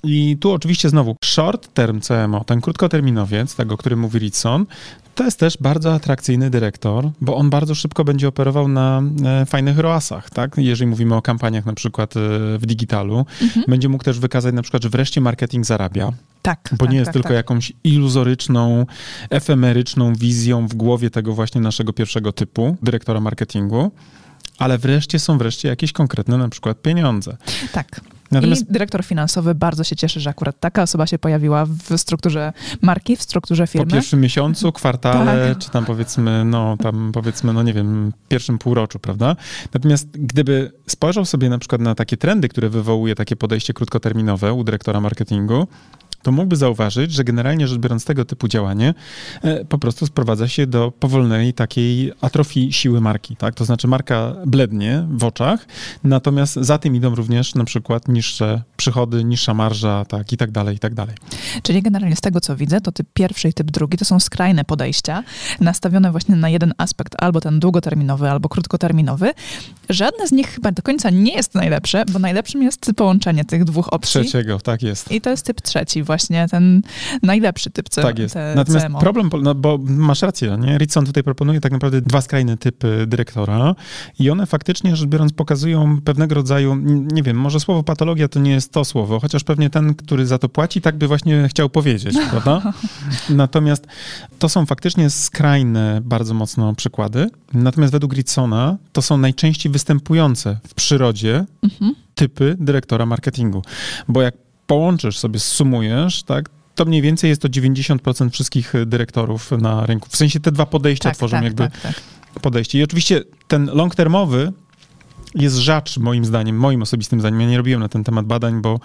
I 0.04 0.38
tu 0.40 0.52
oczywiście 0.52 0.90
znowu 0.90 1.16
short 1.26 1.74
term 1.74 2.02
CMO, 2.02 2.44
ten 2.44 2.62
krótkoterminowiec, 2.62 3.56
tego, 3.56 3.74
o 3.74 3.78
którym 3.78 4.00
mówi 4.00 4.20
Ritson, 4.20 4.66
to 5.16 5.24
jest 5.26 5.40
też 5.40 5.58
bardzo 5.62 5.94
atrakcyjny 5.94 6.50
dyrektor, 6.50 7.10
bo 7.22 7.36
on 7.36 7.50
bardzo 7.50 7.76
szybko 7.76 8.04
będzie 8.04 8.28
operował 8.28 8.68
na 8.68 9.02
e, 9.26 9.46
fajnych 9.46 9.78
ROASach, 9.80 10.30
tak? 10.30 10.58
Jeżeli 10.58 10.90
mówimy 10.90 11.16
o 11.16 11.22
kampaniach 11.22 11.66
na 11.66 11.74
przykład 11.74 12.18
e, 12.18 12.20
w 12.58 12.66
digitalu, 12.66 13.26
Mhm. 13.42 13.66
będzie 13.68 13.90
mógł 13.90 14.04
też 14.04 14.20
wykazać 14.20 14.56
na 14.56 14.62
przykład, 14.62 14.84
że 14.84 14.90
wreszcie 14.90 15.22
marketing 15.22 15.66
zarabia, 15.66 16.12
Tak. 16.42 16.70
bo 16.72 16.78
tak, 16.78 16.90
nie 16.90 16.98
jest 16.98 17.06
tak, 17.06 17.14
tylko 17.14 17.28
tak. 17.28 17.36
jakąś 17.36 17.74
iluzoryczną, 17.84 18.86
efemeryczną 19.30 20.14
wizją 20.16 20.68
w 20.68 20.74
głowie 20.74 21.10
tego 21.10 21.34
właśnie 21.34 21.62
naszego 21.62 21.94
pierwszego 21.94 22.32
typu 22.32 22.78
dyrektora 22.84 23.20
marketingu, 23.20 23.92
ale 24.58 24.78
wreszcie 24.78 25.20
są 25.20 25.38
wreszcie 25.38 25.68
jakieś 25.68 25.92
konkretne 25.92 26.38
na 26.38 26.50
przykład 26.50 26.82
pieniądze. 26.82 27.38
Tak. 27.72 28.02
Natomiast... 28.32 28.70
I 28.70 28.74
dyrektor 28.74 29.04
finansowy 29.06 29.56
bardzo 29.56 29.84
się 29.84 29.96
cieszy, 29.96 30.20
że 30.20 30.30
akurat 30.30 30.60
taka 30.60 30.82
osoba 30.82 31.08
się 31.08 31.20
pojawiła 31.20 31.66
w 31.66 31.98
strukturze 31.98 32.54
marki, 32.82 33.16
w 33.16 33.22
strukturze 33.22 33.68
firmy. 33.68 33.88
Po 33.88 33.94
pierwszym 33.94 34.22
miesiącu, 34.22 34.72
kwartale, 34.72 35.50
tak. 35.50 35.58
czy 35.58 35.70
tam 35.70 35.86
powiedzmy, 35.86 36.46
no 36.46 36.78
tam 36.78 37.12
powiedzmy, 37.14 37.54
no 37.54 37.64
nie 37.64 37.74
wiem, 37.74 38.14
pierwszym 38.28 38.58
półroczu, 38.58 39.00
prawda? 39.00 39.36
Natomiast 39.74 40.08
gdyby 40.12 40.72
spojrzał 40.88 41.26
sobie 41.26 41.50
na 41.50 41.58
przykład 41.60 41.82
na 41.82 41.96
takie 41.96 42.18
trendy, 42.18 42.50
które 42.50 42.70
wywołuje 42.70 43.16
takie 43.16 43.36
podejście 43.36 43.74
krótkoterminowe 43.74 44.54
u 44.54 44.64
dyrektora 44.64 45.02
marketingu, 45.02 45.68
to 46.22 46.32
mógłby 46.32 46.56
zauważyć, 46.56 47.12
że 47.12 47.24
generalnie 47.24 47.68
rzecz 47.68 47.80
biorąc 47.80 48.06
tego 48.06 48.26
typu 48.26 48.48
działanie 48.48 48.94
e, 49.42 49.66
po 49.66 49.78
prostu 49.78 50.06
sprowadza 50.06 50.48
się 50.48 50.68
do 50.68 50.92
powolnej 50.92 51.54
takiej 51.54 52.12
atrofii 52.22 52.74
siły 52.74 53.02
marki, 53.02 53.36
tak? 53.36 53.56
To 53.56 53.66
znaczy 53.66 53.88
marka 53.88 54.36
blednie 54.46 55.06
w 55.10 55.24
oczach, 55.24 55.68
natomiast 56.04 56.56
za 56.56 56.78
tym 56.78 56.96
idą 56.96 57.16
również 57.16 57.56
na 57.56 57.64
przykład 57.64 58.08
niższe 58.08 58.62
przychody, 58.78 59.24
niższa 59.24 59.54
marża, 59.54 60.06
tak 60.06 60.34
i 60.34 60.38
tak 60.38 60.52
dalej, 60.52 60.76
i 60.76 60.80
tak 60.80 60.94
dalej. 60.94 61.16
Czyli 61.64 61.82
generalnie 61.82 62.16
z 62.16 62.22
tego, 62.22 62.42
co 62.42 62.56
widzę, 62.56 62.82
to 62.82 62.92
typ 62.92 63.08
pierwszy 63.14 63.48
i 63.48 63.54
typ 63.54 63.72
drugi 63.72 63.98
to 63.98 64.06
są 64.06 64.20
skrajne 64.20 64.66
podejścia, 64.66 65.24
nastawione 65.60 66.12
właśnie 66.12 66.36
na 66.36 66.50
jeden 66.50 66.74
aspekt, 66.78 67.16
albo 67.18 67.42
ten 67.42 67.60
długoterminowy, 67.60 68.30
albo 68.30 68.50
krótkoterminowy. 68.50 69.32
Żadne 69.90 70.28
z 70.28 70.32
nich 70.32 70.48
chyba 70.48 70.72
do 70.72 70.82
końca 70.82 71.10
nie 71.10 71.34
jest 71.34 71.56
najlepsze, 71.56 72.04
bo 72.12 72.20
najlepszym 72.20 72.64
jest 72.64 72.92
połączenie 72.96 73.46
tych 73.46 73.64
dwóch 73.64 73.94
opcji. 73.94 74.22
Trzeciego, 74.22 74.60
tak 74.60 74.84
jest. 74.84 75.12
I 75.12 75.22
to 75.22 75.30
jest 75.30 75.46
typ 75.46 75.62
trzeci, 75.62 76.04
właśnie 76.10 76.48
ten 76.52 76.82
najlepszy 77.24 77.70
typ 77.70 77.90
C- 77.90 78.02
Tak 78.02 78.20
jest. 78.20 78.36
Natomiast 78.56 78.86
CMO. 78.86 79.00
problem, 79.00 79.30
no 79.42 79.56
bo 79.56 79.80
masz 79.82 80.22
rację, 80.22 80.58
nie? 80.62 80.78
Ritson 80.78 81.06
tutaj 81.06 81.24
proponuje 81.24 81.62
tak 81.62 81.72
naprawdę 81.72 82.02
dwa 82.02 82.22
skrajne 82.22 82.58
typy 82.58 83.06
dyrektora 83.08 83.76
i 84.20 84.30
one 84.30 84.46
faktycznie 84.46 84.96
rzecz 84.96 85.10
biorąc 85.10 85.34
pokazują 85.34 86.02
pewnego 86.02 86.36
rodzaju, 86.36 86.76
nie 87.12 87.24
wiem, 87.24 87.38
może 87.38 87.60
słowo 87.60 87.84
patologia 87.84 88.28
to 88.28 88.40
nie 88.40 88.52
jest 88.52 88.72
to 88.72 88.86
słowo, 88.86 89.20
chociaż 89.20 89.44
pewnie 89.44 89.70
ten, 89.70 89.96
który 89.96 90.26
za 90.26 90.38
to 90.38 90.50
płaci, 90.50 90.82
tak 90.82 90.98
by 90.98 91.08
właśnie 91.08 91.48
chciał 91.50 91.70
powiedzieć, 91.70 92.16
prawda? 92.32 92.74
Natomiast 93.30 93.88
to 94.40 94.50
są 94.50 94.66
faktycznie 94.66 95.10
skrajne 95.10 96.02
bardzo 96.04 96.34
mocno 96.34 96.76
przykłady. 96.76 97.30
Natomiast 97.54 97.94
według 97.94 98.14
Ritsona 98.14 98.78
to 98.92 99.02
są 99.02 99.18
najczęściej 99.18 99.72
występujące 99.72 100.58
w 100.68 100.74
przyrodzie 100.74 101.46
mhm. 101.64 101.96
typy 102.16 102.56
dyrektora 102.60 103.06
marketingu. 103.06 103.62
Bo 104.08 104.22
jak 104.22 104.49
połączysz 104.70 105.18
sobie, 105.18 105.40
sumujesz, 105.40 106.24
tak, 106.24 106.50
to 106.76 106.86
mniej 106.86 107.02
więcej 107.02 107.30
jest 107.30 107.42
to 107.42 107.48
90% 107.48 108.30
wszystkich 108.30 108.74
dyrektorów 108.86 109.52
na 109.52 109.86
rynku. 109.86 110.10
W 110.10 110.18
sensie 110.18 110.40
te 110.40 110.52
dwa 110.52 110.66
podejścia 110.66 111.10
tak, 111.10 111.18
tworzą 111.18 111.38
tak, 111.38 111.44
jakby 111.44 111.64
tak, 111.64 111.82
tak. 111.82 112.02
podejście. 112.42 112.80
I 112.80 112.84
oczywiście 112.84 113.24
ten 113.48 113.70
long 113.74 113.96
termowy 113.96 114.52
jest 115.36 115.56
rzadszy 115.56 116.00
moim 116.00 116.26
zdaniem, 116.26 116.58
moim 116.58 116.82
osobistym 116.82 117.20
zdaniem. 117.20 117.42
Ja 117.42 117.48
nie 117.48 117.58
robiłem 117.58 117.82
na 117.82 117.90
ten 117.90 118.04
temat 118.04 118.26
badań, 118.26 118.62
bo 118.62 118.80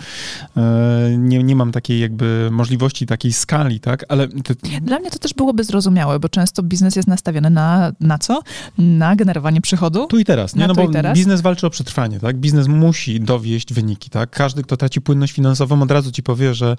e, 0.57 1.15
nie, 1.19 1.43
nie 1.43 1.57
mam 1.57 1.73
takiej 1.73 2.01
jakby 2.01 2.49
możliwości, 2.53 3.07
takiej 3.07 3.33
skali, 3.33 3.81
tak, 3.81 4.05
ale... 4.09 4.29
Te... 4.29 4.81
Dla 4.81 4.99
mnie 4.99 5.11
to 5.11 5.19
też 5.19 5.35
byłoby 5.35 5.65
zrozumiałe, 5.65 6.21
bo 6.21 6.29
często 6.29 6.63
biznes 6.63 6.97
jest 6.97 7.09
nastawiony 7.09 7.51
na, 7.51 7.93
na 8.01 8.19
co? 8.19 8.43
Na 8.79 9.17
generowanie 9.17 9.61
przychodu. 9.61 10.07
Tu 10.07 10.19
i 10.19 10.25
teraz, 10.25 10.55
nie? 10.55 10.61
Na 10.61 10.67
No 10.67 10.75
bo 10.75 10.89
teraz. 10.89 11.19
biznes 11.19 11.41
walczy 11.41 11.67
o 11.67 11.71
przetrwanie, 11.71 12.21
tak? 12.21 12.37
Biznes 12.37 12.69
musi 12.69 13.21
dowieść 13.21 13.73
wyniki, 13.73 14.11
tak? 14.11 14.31
Każdy, 14.31 14.63
kto 14.63 14.77
traci 14.77 15.01
płynność 15.01 15.33
finansową, 15.33 15.83
od 15.83 15.91
razu 15.91 16.13
ci 16.13 16.23
powie, 16.23 16.55
że 16.55 16.77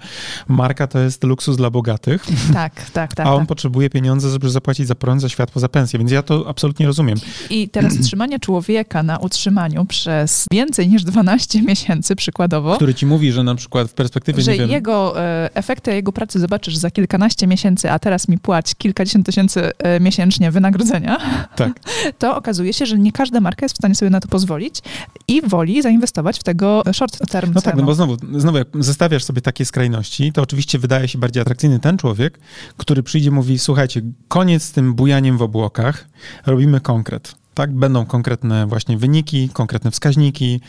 marka 0.48 0.86
to 0.86 0.98
jest 0.98 1.24
luksus 1.24 1.56
dla 1.56 1.70
bogatych. 1.70 2.26
Tak, 2.52 2.90
tak, 2.90 3.14
tak. 3.14 3.26
A 3.26 3.34
on 3.34 3.40
tak. 3.40 3.48
potrzebuje 3.48 3.90
pieniądze, 3.90 4.30
żeby 4.30 4.50
zapłacić 4.50 4.86
za 4.86 4.94
prąd, 4.94 5.20
za 5.20 5.28
światło, 5.28 5.60
za 5.60 5.68
pensję, 5.68 5.98
więc 5.98 6.10
ja 6.10 6.22
to 6.22 6.44
absolutnie 6.48 6.86
rozumiem. 6.86 7.18
I 7.50 7.68
teraz 7.68 7.98
trzymanie 8.06 8.40
człowieka 8.40 9.02
na 9.02 9.18
utrzymaniu 9.18 9.55
przez 9.88 10.46
więcej 10.52 10.88
niż 10.88 11.04
12 11.04 11.62
miesięcy 11.62 12.16
przykładowo. 12.16 12.76
Który 12.76 12.94
ci 12.94 13.06
mówi, 13.06 13.32
że 13.32 13.42
na 13.42 13.54
przykład 13.54 13.88
w 13.90 13.94
perspektywie, 13.94 14.42
że 14.42 14.52
nie 14.52 14.58
wiem... 14.58 14.70
jego 14.70 15.20
e, 15.20 15.50
efekty 15.54 15.94
jego 15.94 16.12
pracy 16.12 16.40
zobaczysz 16.40 16.76
za 16.76 16.90
kilkanaście 16.90 17.46
miesięcy, 17.46 17.90
a 17.90 17.98
teraz 17.98 18.28
mi 18.28 18.38
płać 18.38 18.74
kilkadziesiąt 18.74 19.26
tysięcy 19.26 19.70
e, 19.78 20.00
miesięcznie 20.00 20.50
wynagrodzenia, 20.50 21.18
tak. 21.56 21.80
to 22.18 22.36
okazuje 22.36 22.72
się, 22.72 22.86
że 22.86 22.98
nie 22.98 23.12
każda 23.12 23.40
marka 23.40 23.64
jest 23.64 23.74
w 23.74 23.78
stanie 23.78 23.94
sobie 23.94 24.10
na 24.10 24.20
to 24.20 24.28
pozwolić 24.28 24.82
i 25.28 25.42
woli 25.42 25.82
zainwestować 25.82 26.38
w 26.38 26.42
tego 26.42 26.82
short 26.92 27.30
term 27.30 27.52
No 27.54 27.60
tak, 27.60 27.76
no 27.76 27.82
bo 27.82 27.94
znowu, 27.94 28.16
znowu 28.32 28.58
jak 28.58 28.68
zestawiasz 28.74 29.24
sobie 29.24 29.40
takie 29.40 29.64
skrajności, 29.64 30.32
to 30.32 30.42
oczywiście 30.42 30.78
wydaje 30.78 31.08
się 31.08 31.18
bardziej 31.18 31.40
atrakcyjny 31.40 31.80
ten 31.80 31.98
człowiek, 31.98 32.38
który 32.76 33.02
przyjdzie 33.02 33.28
i 33.28 33.32
mówi, 33.32 33.58
słuchajcie, 33.58 34.02
koniec 34.28 34.62
z 34.62 34.72
tym 34.72 34.94
bujaniem 34.94 35.38
w 35.38 35.42
obłokach, 35.42 36.08
robimy 36.46 36.80
konkret. 36.80 37.34
Tak, 37.56 37.74
będą 37.74 38.06
konkretne 38.06 38.66
właśnie 38.66 38.98
wyniki, 38.98 39.48
konkretne 39.48 39.90
wskaźniki, 39.90 40.60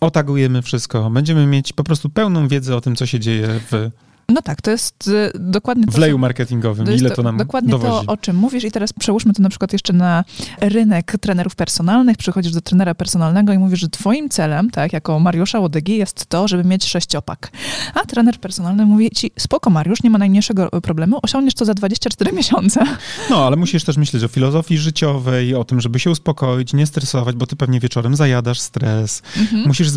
otagujemy 0.00 0.62
wszystko, 0.62 1.10
będziemy 1.10 1.46
mieć 1.46 1.72
po 1.72 1.84
prostu 1.84 2.10
pełną 2.10 2.48
wiedzę 2.48 2.76
o 2.76 2.80
tym, 2.80 2.96
co 2.96 3.06
się 3.06 3.20
dzieje 3.20 3.48
w 3.70 3.90
no 4.32 4.42
tak, 4.42 4.62
to 4.62 4.70
jest 4.70 5.08
y, 5.08 5.30
dokładnie 5.34 5.86
to. 5.86 5.92
W 5.92 5.98
leju 5.98 6.18
marketingowym, 6.18 6.86
to 6.86 6.92
ile 6.92 7.10
to 7.10 7.22
nam 7.22 7.36
Dokładnie 7.36 7.70
dowozi. 7.70 8.06
to, 8.06 8.12
o 8.12 8.16
czym 8.16 8.36
mówisz 8.36 8.64
i 8.64 8.70
teraz 8.70 8.92
przełóżmy 8.92 9.32
to 9.32 9.42
na 9.42 9.48
przykład 9.48 9.72
jeszcze 9.72 9.92
na 9.92 10.24
rynek 10.60 11.16
trenerów 11.20 11.54
personalnych. 11.54 12.16
Przychodzisz 12.16 12.52
do 12.52 12.60
trenera 12.60 12.94
personalnego 12.94 13.52
i 13.52 13.58
mówisz, 13.58 13.80
że 13.80 13.88
twoim 13.88 14.28
celem, 14.28 14.70
tak, 14.70 14.92
jako 14.92 15.20
Mariusza 15.20 15.58
Łodygi 15.60 15.96
jest 15.96 16.26
to, 16.26 16.48
żeby 16.48 16.64
mieć 16.64 16.84
sześciopak. 16.84 17.50
A 17.94 18.00
trener 18.06 18.40
personalny 18.40 18.86
mówi 18.86 19.10
ci, 19.10 19.30
spoko 19.38 19.70
Mariusz, 19.70 20.02
nie 20.02 20.10
ma 20.10 20.18
najmniejszego 20.18 20.70
problemu, 20.70 21.18
osiągniesz 21.22 21.54
to 21.54 21.64
za 21.64 21.74
24 21.74 22.32
miesiące. 22.38 22.84
No, 23.30 23.46
ale 23.46 23.56
musisz 23.56 23.84
też 23.84 23.96
myśleć 23.96 24.24
o 24.24 24.28
filozofii 24.28 24.78
życiowej, 24.78 25.54
o 25.54 25.64
tym, 25.64 25.80
żeby 25.80 25.98
się 25.98 26.10
uspokoić, 26.10 26.72
nie 26.72 26.86
stresować, 26.86 27.36
bo 27.36 27.46
ty 27.46 27.56
pewnie 27.56 27.80
wieczorem 27.80 28.16
zajadasz 28.16 28.60
stres. 28.60 29.22
Mhm. 29.38 29.66
Musisz 29.66 29.88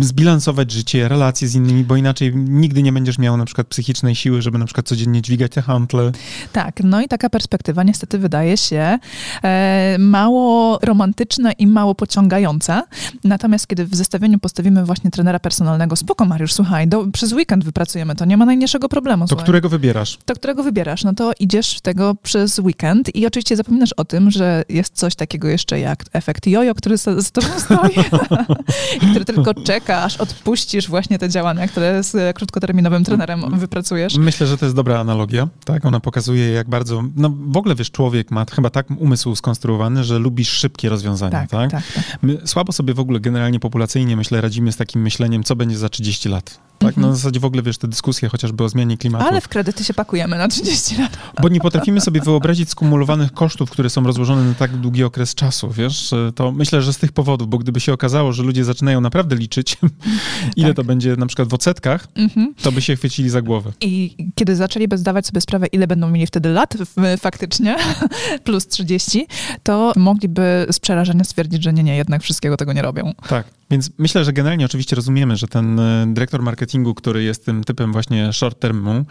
zbilansować 0.00 0.72
życie, 0.72 1.08
relacje 1.08 1.48
z 1.48 1.54
innymi, 1.54 1.84
bo 1.84 1.96
inaczej 1.96 2.32
nigdy 2.36 2.82
nie 2.82 2.92
będziesz 2.92 3.18
miał 3.18 3.36
na 3.36 3.44
przykład 3.54 3.66
psychicznej 3.66 4.14
siły, 4.14 4.42
żeby 4.42 4.58
na 4.58 4.64
przykład 4.64 4.86
codziennie 4.86 5.22
dźwigać 5.22 5.52
te 5.52 5.62
hantle. 5.62 6.12
Tak, 6.52 6.80
no 6.84 7.00
i 7.00 7.08
taka 7.08 7.30
perspektywa 7.30 7.82
niestety 7.82 8.18
wydaje 8.18 8.56
się 8.56 8.98
e, 9.44 9.96
mało 9.98 10.78
romantyczna 10.82 11.52
i 11.52 11.66
mało 11.66 11.94
pociągająca. 11.94 12.82
Natomiast 13.24 13.66
kiedy 13.66 13.84
w 13.84 13.94
zestawieniu 13.94 14.38
postawimy 14.38 14.84
właśnie 14.84 15.10
trenera 15.10 15.38
personalnego, 15.38 15.96
spoko 15.96 16.24
Mariusz, 16.24 16.52
słuchaj, 16.52 16.88
do, 16.88 17.06
przez 17.12 17.32
weekend 17.32 17.64
wypracujemy 17.64 18.14
to, 18.14 18.24
nie 18.24 18.36
ma 18.36 18.44
najmniejszego 18.44 18.88
problemu. 18.88 19.24
To 19.24 19.28
słuchaj. 19.28 19.44
którego 19.44 19.68
wybierasz? 19.68 20.18
To 20.24 20.34
którego 20.34 20.62
wybierasz, 20.62 21.04
no 21.04 21.14
to 21.14 21.32
idziesz 21.40 21.76
w 21.76 21.80
tego 21.80 22.14
przez 22.22 22.58
weekend 22.58 23.16
i 23.16 23.26
oczywiście 23.26 23.56
zapominasz 23.56 23.92
o 23.92 24.04
tym, 24.04 24.30
że 24.30 24.64
jest 24.68 24.94
coś 24.94 25.14
takiego 25.14 25.48
jeszcze 25.48 25.80
jak 25.80 26.04
efekt 26.12 26.46
jojo, 26.46 26.74
który 26.74 26.96
za, 26.96 27.20
za 27.20 27.30
tobą 27.30 27.48
stoi 27.58 27.94
i 29.02 29.06
który 29.10 29.24
tylko 29.24 29.54
czeka, 29.54 30.02
aż 30.02 30.16
odpuścisz 30.16 30.88
właśnie 30.88 31.18
te 31.18 31.28
działania, 31.28 31.68
które 31.68 32.02
z 32.02 32.36
krótkoterminowym 32.36 33.04
trenerem 33.04 33.43
wypracujesz. 33.50 34.16
Myślę, 34.16 34.46
że 34.46 34.58
to 34.58 34.66
jest 34.66 34.76
dobra 34.76 35.00
analogia, 35.00 35.48
tak? 35.64 35.84
Ona 35.84 36.00
pokazuje, 36.00 36.50
jak 36.50 36.68
bardzo, 36.68 37.04
no 37.16 37.30
w 37.46 37.56
ogóle 37.56 37.74
wiesz, 37.74 37.90
człowiek 37.90 38.30
ma 38.30 38.44
chyba 38.54 38.70
tak 38.70 38.86
umysł 38.98 39.36
skonstruowany, 39.36 40.04
że 40.04 40.18
lubi 40.18 40.44
szybkie 40.44 40.88
rozwiązania, 40.88 41.30
tak? 41.30 41.50
tak? 41.50 41.70
tak, 41.70 41.92
tak. 41.94 42.18
My 42.22 42.38
słabo 42.44 42.72
sobie 42.72 42.94
w 42.94 43.00
ogóle 43.00 43.20
generalnie 43.20 43.60
populacyjnie, 43.60 44.16
myślę, 44.16 44.40
radzimy 44.40 44.72
z 44.72 44.76
takim 44.76 45.02
myśleniem, 45.02 45.44
co 45.44 45.56
będzie 45.56 45.78
za 45.78 45.88
30 45.88 46.28
lat. 46.28 46.60
Tak? 46.78 46.96
No 46.96 47.12
w 47.12 47.16
zasadzie 47.16 47.40
w 47.40 47.44
ogóle, 47.44 47.62
wiesz, 47.62 47.78
te 47.78 47.88
dyskusje 47.88 48.28
chociażby 48.28 48.64
o 48.64 48.68
zmianie 48.68 48.98
klimatu. 48.98 49.24
Ale 49.24 49.40
w 49.40 49.48
kredyty 49.48 49.84
się 49.84 49.94
pakujemy 49.94 50.38
na 50.38 50.48
30 50.48 50.96
lat. 50.96 51.18
Bo 51.42 51.48
nie 51.48 51.60
potrafimy 51.60 52.00
sobie 52.00 52.20
wyobrazić 52.20 52.70
skumulowanych 52.70 53.32
kosztów, 53.32 53.70
które 53.70 53.90
są 53.90 54.04
rozłożone 54.04 54.44
na 54.44 54.54
tak 54.54 54.76
długi 54.76 55.04
okres 55.04 55.34
czasu, 55.34 55.70
wiesz? 55.70 56.14
To 56.34 56.52
myślę, 56.52 56.82
że 56.82 56.92
z 56.92 56.98
tych 56.98 57.12
powodów, 57.12 57.48
bo 57.48 57.58
gdyby 57.58 57.80
się 57.80 57.92
okazało, 57.92 58.32
że 58.32 58.42
ludzie 58.42 58.64
zaczynają 58.64 59.00
naprawdę 59.00 59.36
liczyć, 59.36 59.76
ile 60.56 60.68
tak. 60.68 60.76
to 60.76 60.84
będzie 60.84 61.16
na 61.16 61.26
przykład 61.26 61.48
w 61.48 61.54
odsetkach, 61.54 62.08
mhm. 62.14 62.54
to 62.62 62.72
by 62.72 62.82
się 62.82 62.96
chwycili 62.96 63.30
za 63.30 63.42
głowę. 63.42 63.72
I 63.80 64.16
kiedy 64.34 64.56
zaczęliby 64.56 64.98
zdawać 64.98 65.26
sobie 65.26 65.40
sprawę, 65.40 65.66
ile 65.66 65.86
będą 65.86 66.10
mieli 66.10 66.26
wtedy 66.26 66.48
lat 66.48 66.76
faktycznie, 67.20 67.76
plus 68.44 68.66
30, 68.66 69.26
to 69.62 69.92
mogliby 69.96 70.66
z 70.72 70.80
przerażenia 70.80 71.24
stwierdzić, 71.24 71.64
że 71.64 71.72
nie, 71.72 71.82
nie, 71.82 71.96
jednak 71.96 72.22
wszystkiego 72.22 72.56
tego 72.56 72.72
nie 72.72 72.82
robią. 72.82 73.12
Tak. 73.28 73.46
Więc 73.74 73.90
myślę, 73.98 74.24
że 74.24 74.32
generalnie 74.32 74.64
oczywiście 74.64 74.96
rozumiemy, 74.96 75.36
że 75.36 75.48
ten 75.48 75.80
e, 75.80 76.06
dyrektor 76.08 76.42
marketingu, 76.42 76.94
który 76.94 77.22
jest 77.22 77.44
tym 77.44 77.64
typem 77.64 77.92
właśnie 77.92 78.32
short 78.32 78.60
termu, 78.60 79.04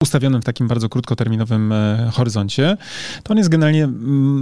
ustawionym 0.00 0.42
w 0.42 0.44
takim 0.44 0.68
bardzo 0.68 0.88
krótkoterminowym 0.88 1.72
e, 1.72 2.10
horyzoncie, 2.12 2.76
to 3.22 3.32
on 3.32 3.38
jest 3.38 3.50
generalnie, 3.50 3.88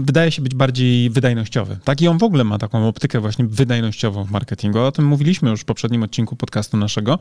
wydaje 0.02 0.30
się 0.30 0.42
być 0.42 0.54
bardziej 0.54 1.10
wydajnościowy. 1.10 1.78
Tak 1.84 2.02
i 2.02 2.08
on 2.08 2.18
w 2.18 2.22
ogóle 2.22 2.44
ma 2.44 2.58
taką 2.58 2.88
optykę 2.88 3.20
właśnie 3.20 3.46
wydajnościową 3.46 4.24
w 4.24 4.30
marketingu. 4.30 4.78
O 4.78 4.92
tym 4.92 5.04
mówiliśmy 5.04 5.50
już 5.50 5.60
w 5.60 5.64
poprzednim 5.64 6.02
odcinku 6.02 6.36
podcastu 6.36 6.76
naszego, 6.76 7.18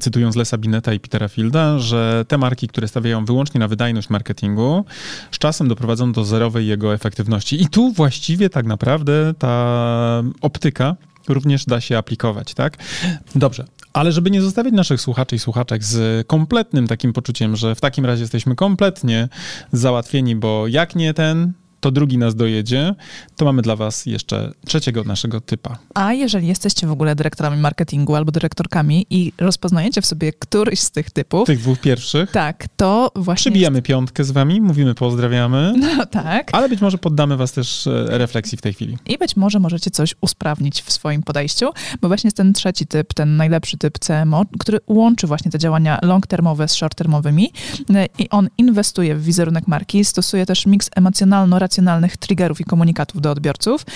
cytując 0.00 0.36
Lesa 0.36 0.58
Bineta 0.58 0.92
i 0.92 1.00
Petera 1.00 1.28
Fielda, 1.28 1.78
że 1.78 2.24
te 2.28 2.38
marki, 2.38 2.68
które 2.68 2.88
stawiają 2.88 3.24
wyłącznie 3.24 3.60
na 3.60 3.68
wydajność 3.68 4.10
marketingu, 4.10 4.84
z 5.30 5.38
czasem 5.38 5.68
doprowadzą 5.68 6.12
do 6.12 6.24
zerowej 6.24 6.66
jego 6.66 6.94
efektywności. 6.94 7.62
I 7.62 7.68
tu 7.68 7.92
właściwie 7.92 8.50
tak 8.50 8.66
naprawdę 8.66 9.34
ta 9.38 10.22
optyka 10.40 10.96
również 11.34 11.64
da 11.64 11.80
się 11.80 11.98
aplikować, 11.98 12.54
tak? 12.54 12.76
Dobrze. 13.34 13.64
Ale 13.92 14.12
żeby 14.12 14.30
nie 14.30 14.42
zostawić 14.42 14.74
naszych 14.74 15.00
słuchaczy 15.00 15.36
i 15.36 15.38
słuchaczek 15.38 15.84
z 15.84 16.26
kompletnym 16.26 16.86
takim 16.86 17.12
poczuciem, 17.12 17.56
że 17.56 17.74
w 17.74 17.80
takim 17.80 18.06
razie 18.06 18.22
jesteśmy 18.22 18.54
kompletnie 18.54 19.28
załatwieni, 19.72 20.36
bo 20.36 20.66
jak 20.66 20.96
nie 20.96 21.14
ten, 21.14 21.52
to 21.80 21.90
drugi 21.90 22.18
nas 22.18 22.34
dojedzie, 22.34 22.94
to 23.36 23.44
mamy 23.44 23.62
dla 23.62 23.76
Was 23.76 24.06
jeszcze 24.06 24.52
trzeciego 24.66 25.04
naszego 25.04 25.40
typa. 25.40 25.78
A 25.94 26.12
jeżeli 26.12 26.46
jesteście 26.46 26.86
w 26.86 26.90
ogóle 26.90 27.14
dyrektorami 27.14 27.56
marketingu 27.56 28.14
albo 28.14 28.32
dyrektorkami 28.32 29.06
i 29.10 29.32
rozpoznajecie 29.38 30.02
w 30.02 30.06
sobie 30.06 30.32
któryś 30.32 30.80
z 30.80 30.90
tych 30.90 31.10
typów. 31.10 31.46
Tych 31.46 31.58
dwóch 31.58 31.80
pierwszych. 31.80 32.30
Tak, 32.30 32.66
to 32.76 33.10
właśnie. 33.16 33.50
Przybijamy 33.50 33.78
jest... 33.78 33.86
piątkę 33.86 34.24
z 34.24 34.30
Wami, 34.30 34.60
mówimy 34.60 34.94
pozdrawiamy. 34.94 35.74
No 35.98 36.06
tak. 36.06 36.50
Ale 36.52 36.68
być 36.68 36.80
może 36.80 36.98
poddamy 36.98 37.36
Was 37.36 37.52
też 37.52 37.86
e, 37.86 38.18
refleksji 38.18 38.58
w 38.58 38.60
tej 38.60 38.72
chwili. 38.72 38.98
I 39.06 39.18
być 39.18 39.36
może 39.36 39.58
możecie 39.58 39.90
coś 39.90 40.14
usprawnić 40.20 40.82
w 40.82 40.92
swoim 40.92 41.22
podejściu, 41.22 41.70
bo 42.00 42.08
właśnie 42.08 42.28
jest 42.28 42.36
ten 42.36 42.52
trzeci 42.52 42.86
typ, 42.86 43.14
ten 43.14 43.36
najlepszy 43.36 43.78
typ 43.78 43.98
CMO, 43.98 44.44
który 44.58 44.78
łączy 44.86 45.26
właśnie 45.26 45.50
te 45.50 45.58
działania 45.58 45.98
long-termowe 46.02 46.68
z 46.68 46.74
short-termowymi 46.74 47.46
e, 47.94 48.06
i 48.18 48.30
on 48.30 48.48
inwestuje 48.58 49.14
w 49.14 49.24
wizerunek 49.24 49.68
marki, 49.68 50.04
stosuje 50.04 50.46
też 50.46 50.66
miks 50.66 50.90
emocjonalno 50.96 51.58
racjonalnych 51.68 52.16
triggerów 52.16 52.60
i 52.60 52.64
komunikatów 52.64 53.20
do 53.20 53.30
odbiorców. 53.30 53.86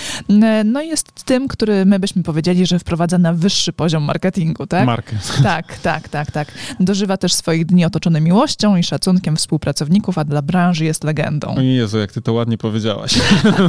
No 0.64 0.83
i 0.83 0.88
jest 0.88 1.25
tym, 1.25 1.49
który 1.49 1.85
my 1.85 1.99
byśmy 1.99 2.23
powiedzieli, 2.23 2.67
że 2.67 2.79
wprowadza 2.79 3.19
na 3.19 3.33
wyższy 3.33 3.73
poziom 3.73 4.02
marketingu, 4.02 4.67
tak? 4.67 4.87
Markę. 4.87 5.17
Tak, 5.43 5.79
tak, 5.79 6.09
tak, 6.09 6.31
tak. 6.31 6.49
Dożywa 6.81 7.17
też 7.17 7.35
swoich 7.35 7.67
dni 7.67 7.85
otoczony 7.85 8.21
miłością 8.21 8.76
i 8.76 8.83
szacunkiem 8.83 9.37
współpracowników, 9.37 10.19
a 10.19 10.25
dla 10.25 10.43
branży 10.43 10.85
jest 10.85 11.05
legendą. 11.05 11.55
O 11.57 11.61
Jezu, 11.61 11.99
jak 11.99 12.12
ty 12.12 12.23
to 12.23 12.33
ładnie 12.33 12.59
powiedziałaś. 12.59 13.14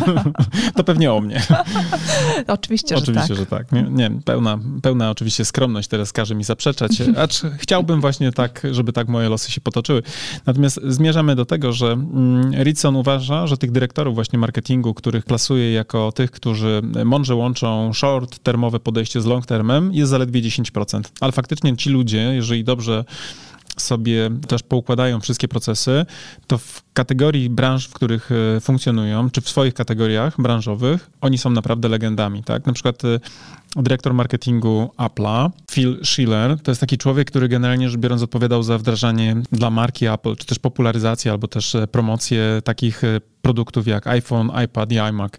to 0.77 0.83
pewnie 0.83 1.13
o 1.13 1.21
mnie. 1.21 1.41
oczywiście, 2.47 2.95
że 2.95 3.03
oczywiście, 3.03 3.27
tak. 3.27 3.37
że 3.37 3.45
tak. 3.45 3.71
Nie, 3.71 3.83
nie, 3.83 4.11
pełna, 4.25 4.59
pełna 4.81 5.09
oczywiście 5.09 5.45
skromność 5.45 5.87
teraz 5.87 6.11
każe 6.11 6.35
mi 6.35 6.43
zaprzeczać, 6.43 6.91
acz 7.17 7.41
chciałbym 7.57 8.01
właśnie 8.01 8.31
tak, 8.31 8.67
żeby 8.71 8.93
tak 8.93 9.07
moje 9.07 9.29
losy 9.29 9.51
się 9.51 9.61
potoczyły. 9.61 10.03
Natomiast 10.45 10.79
zmierzamy 10.87 11.35
do 11.35 11.45
tego, 11.45 11.73
że 11.73 11.87
mm, 11.91 12.63
Ritson 12.63 12.95
uważa, 12.95 13.47
że 13.47 13.57
tych 13.57 13.71
dyrektorów 13.71 13.92
właśnie 14.13 14.39
marketingu, 14.39 14.93
których 14.93 15.25
plasuje 15.25 15.73
jako 15.73 16.11
tych, 16.11 16.31
którzy 16.31 16.81
mądrze 17.05 17.35
łączą 17.35 17.91
short-termowe 17.91 18.79
podejście 18.79 19.21
z 19.21 19.25
long-termem, 19.25 19.93
jest 19.93 20.09
zaledwie 20.09 20.41
10%. 20.41 21.01
Ale 21.19 21.31
faktycznie 21.31 21.77
ci 21.77 21.89
ludzie, 21.89 22.17
jeżeli 22.17 22.63
dobrze 22.63 23.05
sobie 23.77 24.29
też 24.47 24.63
poukładają 24.63 25.19
wszystkie 25.19 25.47
procesy, 25.47 26.05
to 26.47 26.57
w 26.57 26.83
kategorii 26.93 27.49
branż, 27.49 27.87
w 27.87 27.93
których 27.93 28.29
e, 28.31 28.59
funkcjonują, 28.59 29.29
czy 29.29 29.41
w 29.41 29.49
swoich 29.49 29.73
kategoriach 29.73 30.41
branżowych, 30.41 31.09
oni 31.21 31.37
są 31.37 31.49
naprawdę 31.49 31.89
legendami, 31.89 32.43
tak? 32.43 32.65
Na 32.65 32.73
przykład 32.73 33.05
e, 33.05 33.19
dyrektor 33.75 34.13
marketingu 34.13 34.89
Apple'a, 34.97 35.49
Phil 35.71 35.99
Schiller, 36.03 36.59
to 36.59 36.71
jest 36.71 36.81
taki 36.81 36.97
człowiek, 36.97 37.27
który 37.27 37.47
generalnie 37.47 37.89
rzecz 37.89 37.99
biorąc 37.99 38.21
odpowiadał 38.21 38.63
za 38.63 38.77
wdrażanie 38.77 39.35
dla 39.51 39.69
marki 39.69 40.07
Apple, 40.07 40.35
czy 40.35 40.45
też 40.45 40.59
popularyzację, 40.59 41.31
albo 41.31 41.47
też 41.47 41.75
e, 41.75 41.87
promocję 41.87 42.61
takich 42.63 43.01
produktów 43.41 43.87
jak 43.87 44.07
iPhone, 44.07 44.51
iPad 44.65 44.91
i 44.91 44.99
iMac. 44.99 45.31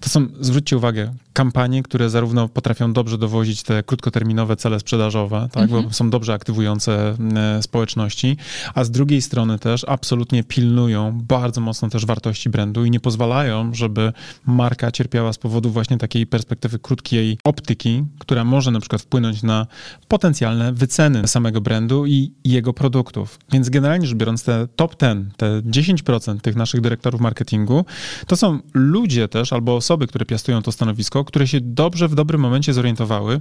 To 0.00 0.08
są, 0.08 0.26
zwróćcie 0.40 0.76
uwagę, 0.76 1.12
kampanie, 1.32 1.82
które 1.82 2.10
zarówno 2.10 2.48
potrafią 2.48 2.92
dobrze 2.92 3.18
dowozić 3.18 3.62
te 3.62 3.82
krótkoterminowe 3.82 4.56
cele 4.56 4.80
sprzedażowe, 4.80 5.48
tak, 5.52 5.70
bo 5.70 5.76
mhm. 5.76 5.94
są 5.94 6.10
dobrze 6.10 6.32
aktywujące 6.32 7.16
społeczności, 7.60 8.36
a 8.74 8.84
z 8.84 8.90
drugiej 8.90 9.22
strony 9.22 9.58
też 9.58 9.84
absolutnie 9.88 10.44
pilnują 10.44 10.99
bardzo 11.14 11.60
mocno 11.60 11.88
też 11.88 12.06
wartości 12.06 12.50
brandu 12.50 12.84
i 12.84 12.90
nie 12.90 13.00
pozwalają, 13.00 13.74
żeby 13.74 14.12
marka 14.46 14.90
cierpiała 14.90 15.32
z 15.32 15.38
powodu 15.38 15.70
właśnie 15.70 15.98
takiej 15.98 16.26
perspektywy 16.26 16.78
krótkiej 16.78 17.38
optyki, 17.44 18.04
która 18.18 18.44
może 18.44 18.70
na 18.70 18.80
przykład 18.80 19.02
wpłynąć 19.02 19.42
na 19.42 19.66
potencjalne 20.08 20.72
wyceny 20.72 21.28
samego 21.28 21.60
brandu 21.60 22.06
i 22.06 22.32
jego 22.44 22.72
produktów. 22.72 23.38
Więc 23.52 23.68
generalnie 23.68 24.06
rzecz 24.06 24.16
biorąc, 24.16 24.44
te 24.44 24.68
top 24.76 24.96
10, 25.02 25.34
te 25.36 25.62
10% 25.62 26.40
tych 26.40 26.56
naszych 26.56 26.80
dyrektorów 26.80 27.20
marketingu, 27.20 27.84
to 28.26 28.36
są 28.36 28.58
ludzie 28.74 29.28
też 29.28 29.52
albo 29.52 29.76
osoby, 29.76 30.06
które 30.06 30.26
piastują 30.26 30.62
to 30.62 30.72
stanowisko, 30.72 31.24
które 31.24 31.48
się 31.48 31.60
dobrze 31.60 32.08
w 32.08 32.14
dobrym 32.14 32.40
momencie 32.40 32.72
zorientowały, 32.72 33.40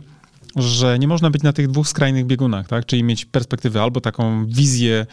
że 0.55 0.99
nie 0.99 1.07
można 1.07 1.29
być 1.29 1.43
na 1.43 1.53
tych 1.53 1.67
dwóch 1.67 1.87
skrajnych 1.87 2.25
biegunach, 2.25 2.67
tak? 2.67 2.85
Czyli 2.85 3.03
mieć 3.03 3.25
perspektywę 3.25 3.81
albo 3.81 4.01
taką 4.01 4.45
wizję, 4.45 5.05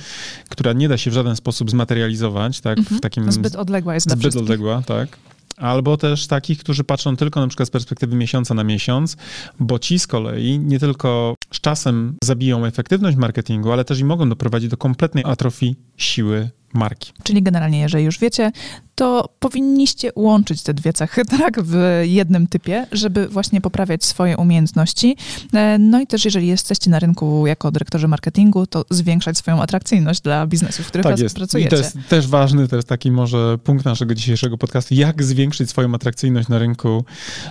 która 0.48 0.72
nie 0.72 0.88
da 0.88 0.98
się 0.98 1.10
w 1.10 1.14
żaden 1.14 1.36
sposób 1.36 1.70
zmaterializować, 1.70 2.60
tak? 2.60 2.76
w 2.76 2.80
mhm. 2.80 3.00
takim... 3.00 3.32
Zbyt 3.32 3.56
odległa 3.56 3.94
jest 3.94 4.10
Zbyt 4.10 4.36
odległa, 4.36 4.82
tak. 4.86 5.18
Albo 5.56 5.96
też 5.96 6.26
takich, 6.26 6.58
którzy 6.58 6.84
patrzą 6.84 7.16
tylko 7.16 7.40
na 7.40 7.48
przykład 7.48 7.68
z 7.68 7.70
perspektywy 7.70 8.16
miesiąca 8.16 8.54
na 8.54 8.64
miesiąc, 8.64 9.16
bo 9.60 9.78
ci 9.78 9.98
z 9.98 10.06
kolei 10.06 10.58
nie 10.58 10.78
tylko 10.78 11.34
z 11.52 11.60
czasem 11.60 12.16
zabiją 12.25 12.64
efektywność 12.64 13.16
marketingu, 13.16 13.72
ale 13.72 13.84
też 13.84 14.00
i 14.00 14.04
mogą 14.04 14.28
doprowadzić 14.28 14.70
do 14.70 14.76
kompletnej 14.76 15.25
atrofii 15.26 15.76
siły 15.96 16.50
marki. 16.76 17.12
Czyli 17.23 17.43
generalnie, 17.43 17.80
jeżeli 17.80 18.04
już 18.04 18.19
wiecie, 18.19 18.52
to 18.97 19.28
powinniście 19.39 20.10
łączyć 20.17 20.62
te 20.62 20.75
dwie 20.75 20.93
cechy 20.93 21.25
tak, 21.39 21.62
w 21.62 22.02
jednym 22.04 22.47
typie, 22.47 22.86
żeby 22.93 23.28
właśnie 23.28 23.60
poprawiać 23.60 24.04
swoje 24.04 24.36
umiejętności. 24.36 25.17
E, 25.54 25.78
no 25.78 26.00
i 26.00 26.06
też, 26.06 26.25
jeżeli 26.25 26.47
jesteście 26.47 26.91
na 26.91 26.99
rynku 26.99 27.47
jako 27.47 27.71
dyrektorzy 27.71 28.08
marketingu, 28.08 28.67
to 28.67 28.84
zwiększać 28.91 29.39
swoją 29.39 29.62
atrakcyjność 29.62 30.21
dla 30.21 30.47
biznesów, 30.47 30.86
w 30.86 30.89
których 30.89 31.06
tak 31.06 31.19
jest. 31.19 31.36
pracujecie. 31.36 31.69
I 31.69 31.71
to 31.71 31.76
jest 31.76 31.97
też 32.08 32.28
ważny, 32.28 32.69
to 32.69 32.76
jest 32.76 32.89
taki 32.89 33.10
może 33.10 33.58
punkt 33.65 33.84
naszego 33.84 34.15
dzisiejszego 34.15 34.58
podcastu, 34.58 34.95
jak 34.95 35.23
zwiększyć 35.23 35.71
swoją 35.71 35.95
atrakcyjność 35.95 36.49
na 36.49 36.58
rynku 36.58 37.04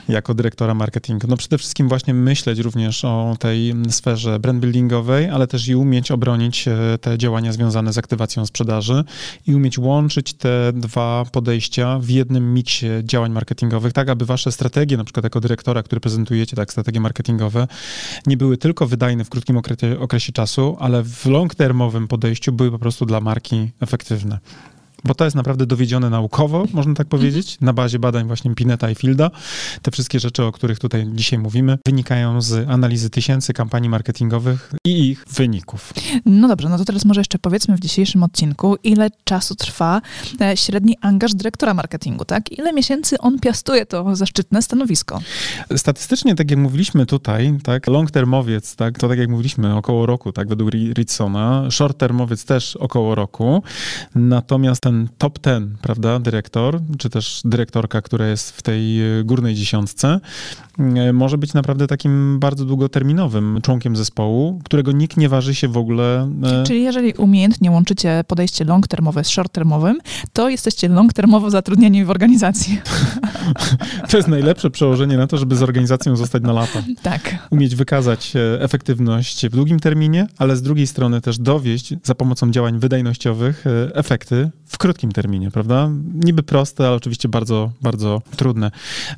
jako 0.10 0.34
dyrektora 0.34 0.74
marketingu. 0.74 1.28
No 1.28 1.38
przede 1.38 1.58
wszystkim 1.58 1.90
właśnie 1.90 2.14
myśleć 2.14 2.60
również 2.60 3.06
o 3.06 3.36
tej 3.40 3.74
sferze 3.90 4.40
brand 4.40 4.60
buildingowej, 4.60 5.30
ale 5.30 5.48
też 5.48 5.68
i 5.68 5.76
umieć 5.76 6.12
obronić 6.12 6.68
e, 6.68 6.98
te 7.02 7.18
działania 7.18 7.54
związane 7.54 7.94
z 7.94 7.98
aktywacją 7.98 8.46
sprzedaży 8.46 9.04
i 9.48 9.56
umieć 9.56 9.80
łączyć 9.80 10.34
te 10.34 10.74
dwa 10.74 11.26
podejścia 11.32 12.00
w 12.00 12.10
jednym 12.10 12.54
miksie 12.54 12.88
działań 13.04 13.32
marketingowych, 13.32 13.94
tak 13.94 14.10
aby 14.10 14.26
wasze 14.26 14.52
strategie, 14.52 14.98
na 14.98 15.04
przykład 15.04 15.24
jako 15.24 15.42
dyrektora, 15.42 15.84
który 15.84 16.02
prezentujecie, 16.02 16.56
tak, 16.56 16.72
strategie 16.72 17.00
marketingowe, 17.00 17.68
nie 18.26 18.38
były 18.38 18.58
tylko 18.58 18.88
wydajne 18.88 19.24
w 19.24 19.30
krótkim 19.30 19.58
okresie, 19.58 20.00
okresie 20.00 20.32
czasu, 20.32 20.78
ale 20.80 21.04
w 21.04 21.26
long-termowym 21.26 22.08
podejściu 22.08 22.52
były 22.52 22.72
po 22.72 22.80
prostu 22.80 23.06
dla 23.06 23.22
marki 23.22 23.72
efektywne 23.82 24.40
bo 25.06 25.16
to 25.16 25.24
jest 25.26 25.36
naprawdę 25.36 25.66
dowiedzione 25.66 26.10
naukowo, 26.10 26.66
można 26.74 26.94
tak 26.94 27.08
powiedzieć, 27.08 27.58
na 27.62 27.74
bazie 27.74 28.00
badań 28.00 28.28
właśnie 28.28 28.56
Pineta 28.56 28.90
i 28.90 28.96
Fielda. 28.96 29.32
Te 29.82 29.92
wszystkie 29.92 30.20
rzeczy, 30.20 30.44
o 30.44 30.52
których 30.52 30.80
tutaj 30.80 31.08
dzisiaj 31.14 31.40
mówimy, 31.40 31.78
wynikają 31.86 32.42
z 32.42 32.70
analizy 32.70 33.10
tysięcy 33.10 33.54
kampanii 33.54 33.90
marketingowych 33.90 34.72
i 34.86 35.10
ich 35.10 35.26
wyników. 35.34 35.94
No 36.26 36.48
dobrze, 36.48 36.70
no 36.70 36.78
to 36.78 36.86
teraz 36.86 37.06
może 37.06 37.22
jeszcze 37.22 37.40
powiedzmy 37.40 37.78
w 37.78 37.80
dzisiejszym 37.80 38.24
odcinku, 38.24 38.76
ile 38.84 39.10
czasu 39.24 39.56
trwa 39.56 40.02
e, 40.42 40.58
średni 40.58 40.98
angaż 41.02 41.34
dyrektora 41.34 41.74
marketingu, 41.74 42.26
tak? 42.26 42.52
Ile 42.52 42.74
miesięcy 42.74 43.18
on 43.18 43.40
piastuje 43.40 43.86
to 43.86 44.16
zaszczytne 44.16 44.62
stanowisko? 44.62 45.20
Statystycznie, 45.76 46.36
tak 46.36 46.52
jak 46.52 46.60
mówiliśmy 46.60 47.06
tutaj, 47.06 47.58
tak, 47.64 47.88
long 47.88 48.12
termowiec, 48.12 48.76
tak, 48.76 49.00
to 49.00 49.10
tak 49.10 49.20
jak 49.20 49.30
mówiliśmy, 49.30 49.76
około 49.76 50.06
roku, 50.06 50.32
tak, 50.32 50.48
według 50.48 50.72
Ritsona, 50.72 51.72
short 51.72 51.98
termowiec 51.98 52.46
też 52.46 52.76
około 52.76 53.16
roku, 53.16 53.64
natomiast 54.16 54.82
ten 54.82 54.95
ten 54.96 55.08
top 55.18 55.40
ten, 55.40 55.78
prawda, 55.82 56.20
dyrektor, 56.20 56.80
czy 56.98 57.10
też 57.10 57.42
dyrektorka, 57.46 58.02
która 58.02 58.28
jest 58.28 58.52
w 58.52 58.62
tej 58.62 59.02
e, 59.20 59.24
górnej 59.24 59.56
dziesiątce, 59.56 60.20
e, 60.80 61.14
może 61.14 61.38
być 61.38 61.54
naprawdę 61.54 61.88
takim 61.88 62.40
bardzo 62.40 62.66
długoterminowym 62.66 63.60
członkiem 63.64 63.96
zespołu, 63.96 64.62
którego 64.64 64.92
nikt 64.92 65.18
nie 65.18 65.30
waży 65.30 65.56
się 65.56 65.68
w 65.68 65.78
ogóle. 65.78 66.32
E, 66.44 66.64
Czyli 66.64 66.84
jeżeli 66.84 67.14
umiejętnie 67.14 67.72
łączycie 67.72 68.24
podejście 68.28 68.66
long-termowe 68.66 69.24
z 69.24 69.30
short-termowym, 69.30 69.96
to 70.34 70.50
jesteście 70.50 70.90
long-termowo 70.90 71.50
zatrudnieni 71.50 72.06
w 72.06 72.10
organizacji. 72.10 72.82
to 74.10 74.18
jest 74.18 74.30
najlepsze 74.30 74.70
przełożenie 74.70 75.18
na 75.18 75.28
to, 75.28 75.38
żeby 75.38 75.56
z 75.56 75.64
organizacją 75.64 76.16
zostać 76.16 76.44
na 76.44 76.54
lata. 76.54 76.84
Tak. 77.02 77.48
Umieć 77.50 77.76
wykazać 77.76 78.34
efektywność 78.60 79.48
w 79.48 79.52
długim 79.52 79.80
terminie, 79.80 80.28
ale 80.38 80.56
z 80.56 80.62
drugiej 80.62 80.88
strony 80.88 81.22
też 81.22 81.40
dowieść 81.40 81.94
za 82.04 82.16
pomocą 82.16 82.52
działań 82.52 82.80
wydajnościowych 82.80 83.66
efekty 83.94 84.50
w 84.66 84.75
krótkim 84.78 85.12
terminie, 85.12 85.52
prawda? 85.52 85.90
Niby 86.14 86.44
proste, 86.44 86.88
ale 86.88 86.96
oczywiście 86.96 87.30
bardzo, 87.30 87.72
bardzo 87.82 88.22
trudne. 88.36 88.72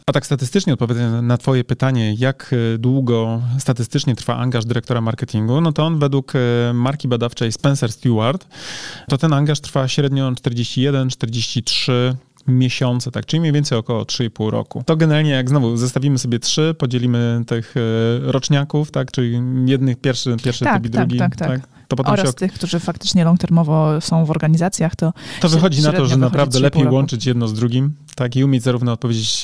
A 0.06 0.13
tak 0.13 0.26
statystycznie 0.26 0.74
odpowiadając 0.74 1.28
na 1.28 1.38
twoje 1.38 1.63
pytanie, 1.63 2.13
jak 2.17 2.54
e, 2.76 2.78
długo 2.78 3.41
statystycznie 3.60 4.15
trwa 4.15 4.38
angaż 4.38 4.65
dyrektora 4.65 5.02
marketingu, 5.02 5.62
no 5.62 5.72
to 5.72 5.86
on 5.86 6.00
według 6.00 6.34
e, 6.36 6.39
marki 6.74 7.08
badawczej 7.08 7.52
Spencer 7.52 7.91
Stewart, 7.91 8.48
to 9.10 9.17
ten 9.17 9.34
angaż 9.34 9.60
trwa 9.60 9.88
średnio 9.88 10.32
41-43 10.32 11.91
miesiące, 12.48 13.12
tak, 13.12 13.26
czyli 13.26 13.39
mniej 13.39 13.54
więcej 13.54 13.78
około 13.78 14.04
3,5 14.04 14.50
roku. 14.50 14.84
To 14.86 14.98
generalnie 14.98 15.32
jak 15.32 15.50
znowu 15.50 15.78
zestawimy 15.78 16.17
sobie 16.17 16.39
trzy, 16.39 16.76
podzielimy 16.78 17.43
tych 17.48 17.76
e, 17.78 17.80
roczniaków, 18.32 18.91
tak, 18.91 19.12
czyli 19.12 19.41
jednych 19.65 19.98
pierwszy, 19.98 20.36
pierwszy 20.43 20.65
tak, 20.65 20.84
typ 20.84 20.86
i 20.86 20.89
tak, 20.89 21.08
drugi, 21.08 21.20
tak, 21.20 21.36
tak. 21.36 21.48
tak 21.48 21.77
To 21.88 21.95
potem 21.95 22.13
Oraz 22.13 22.28
się... 22.28 22.34
tych, 22.34 22.54
którzy 22.54 22.80
faktycznie 22.80 23.26
long-termowo 23.26 24.02
są 24.02 24.26
w 24.26 24.32
organizacjach, 24.32 24.95
to 24.95 25.13
To 25.41 25.50
wychodzi 25.50 25.82
na 25.82 25.93
to, 25.93 26.06
że 26.06 26.17
naprawdę 26.17 26.60
lepiej 26.60 26.88
łączyć 26.88 27.26
jedno 27.26 27.47
z 27.47 27.54
drugim, 27.54 27.95
tak, 28.15 28.36
i 28.36 28.43
umieć 28.43 28.63
zarówno 28.63 28.91
odpowiedzieć 28.91 29.43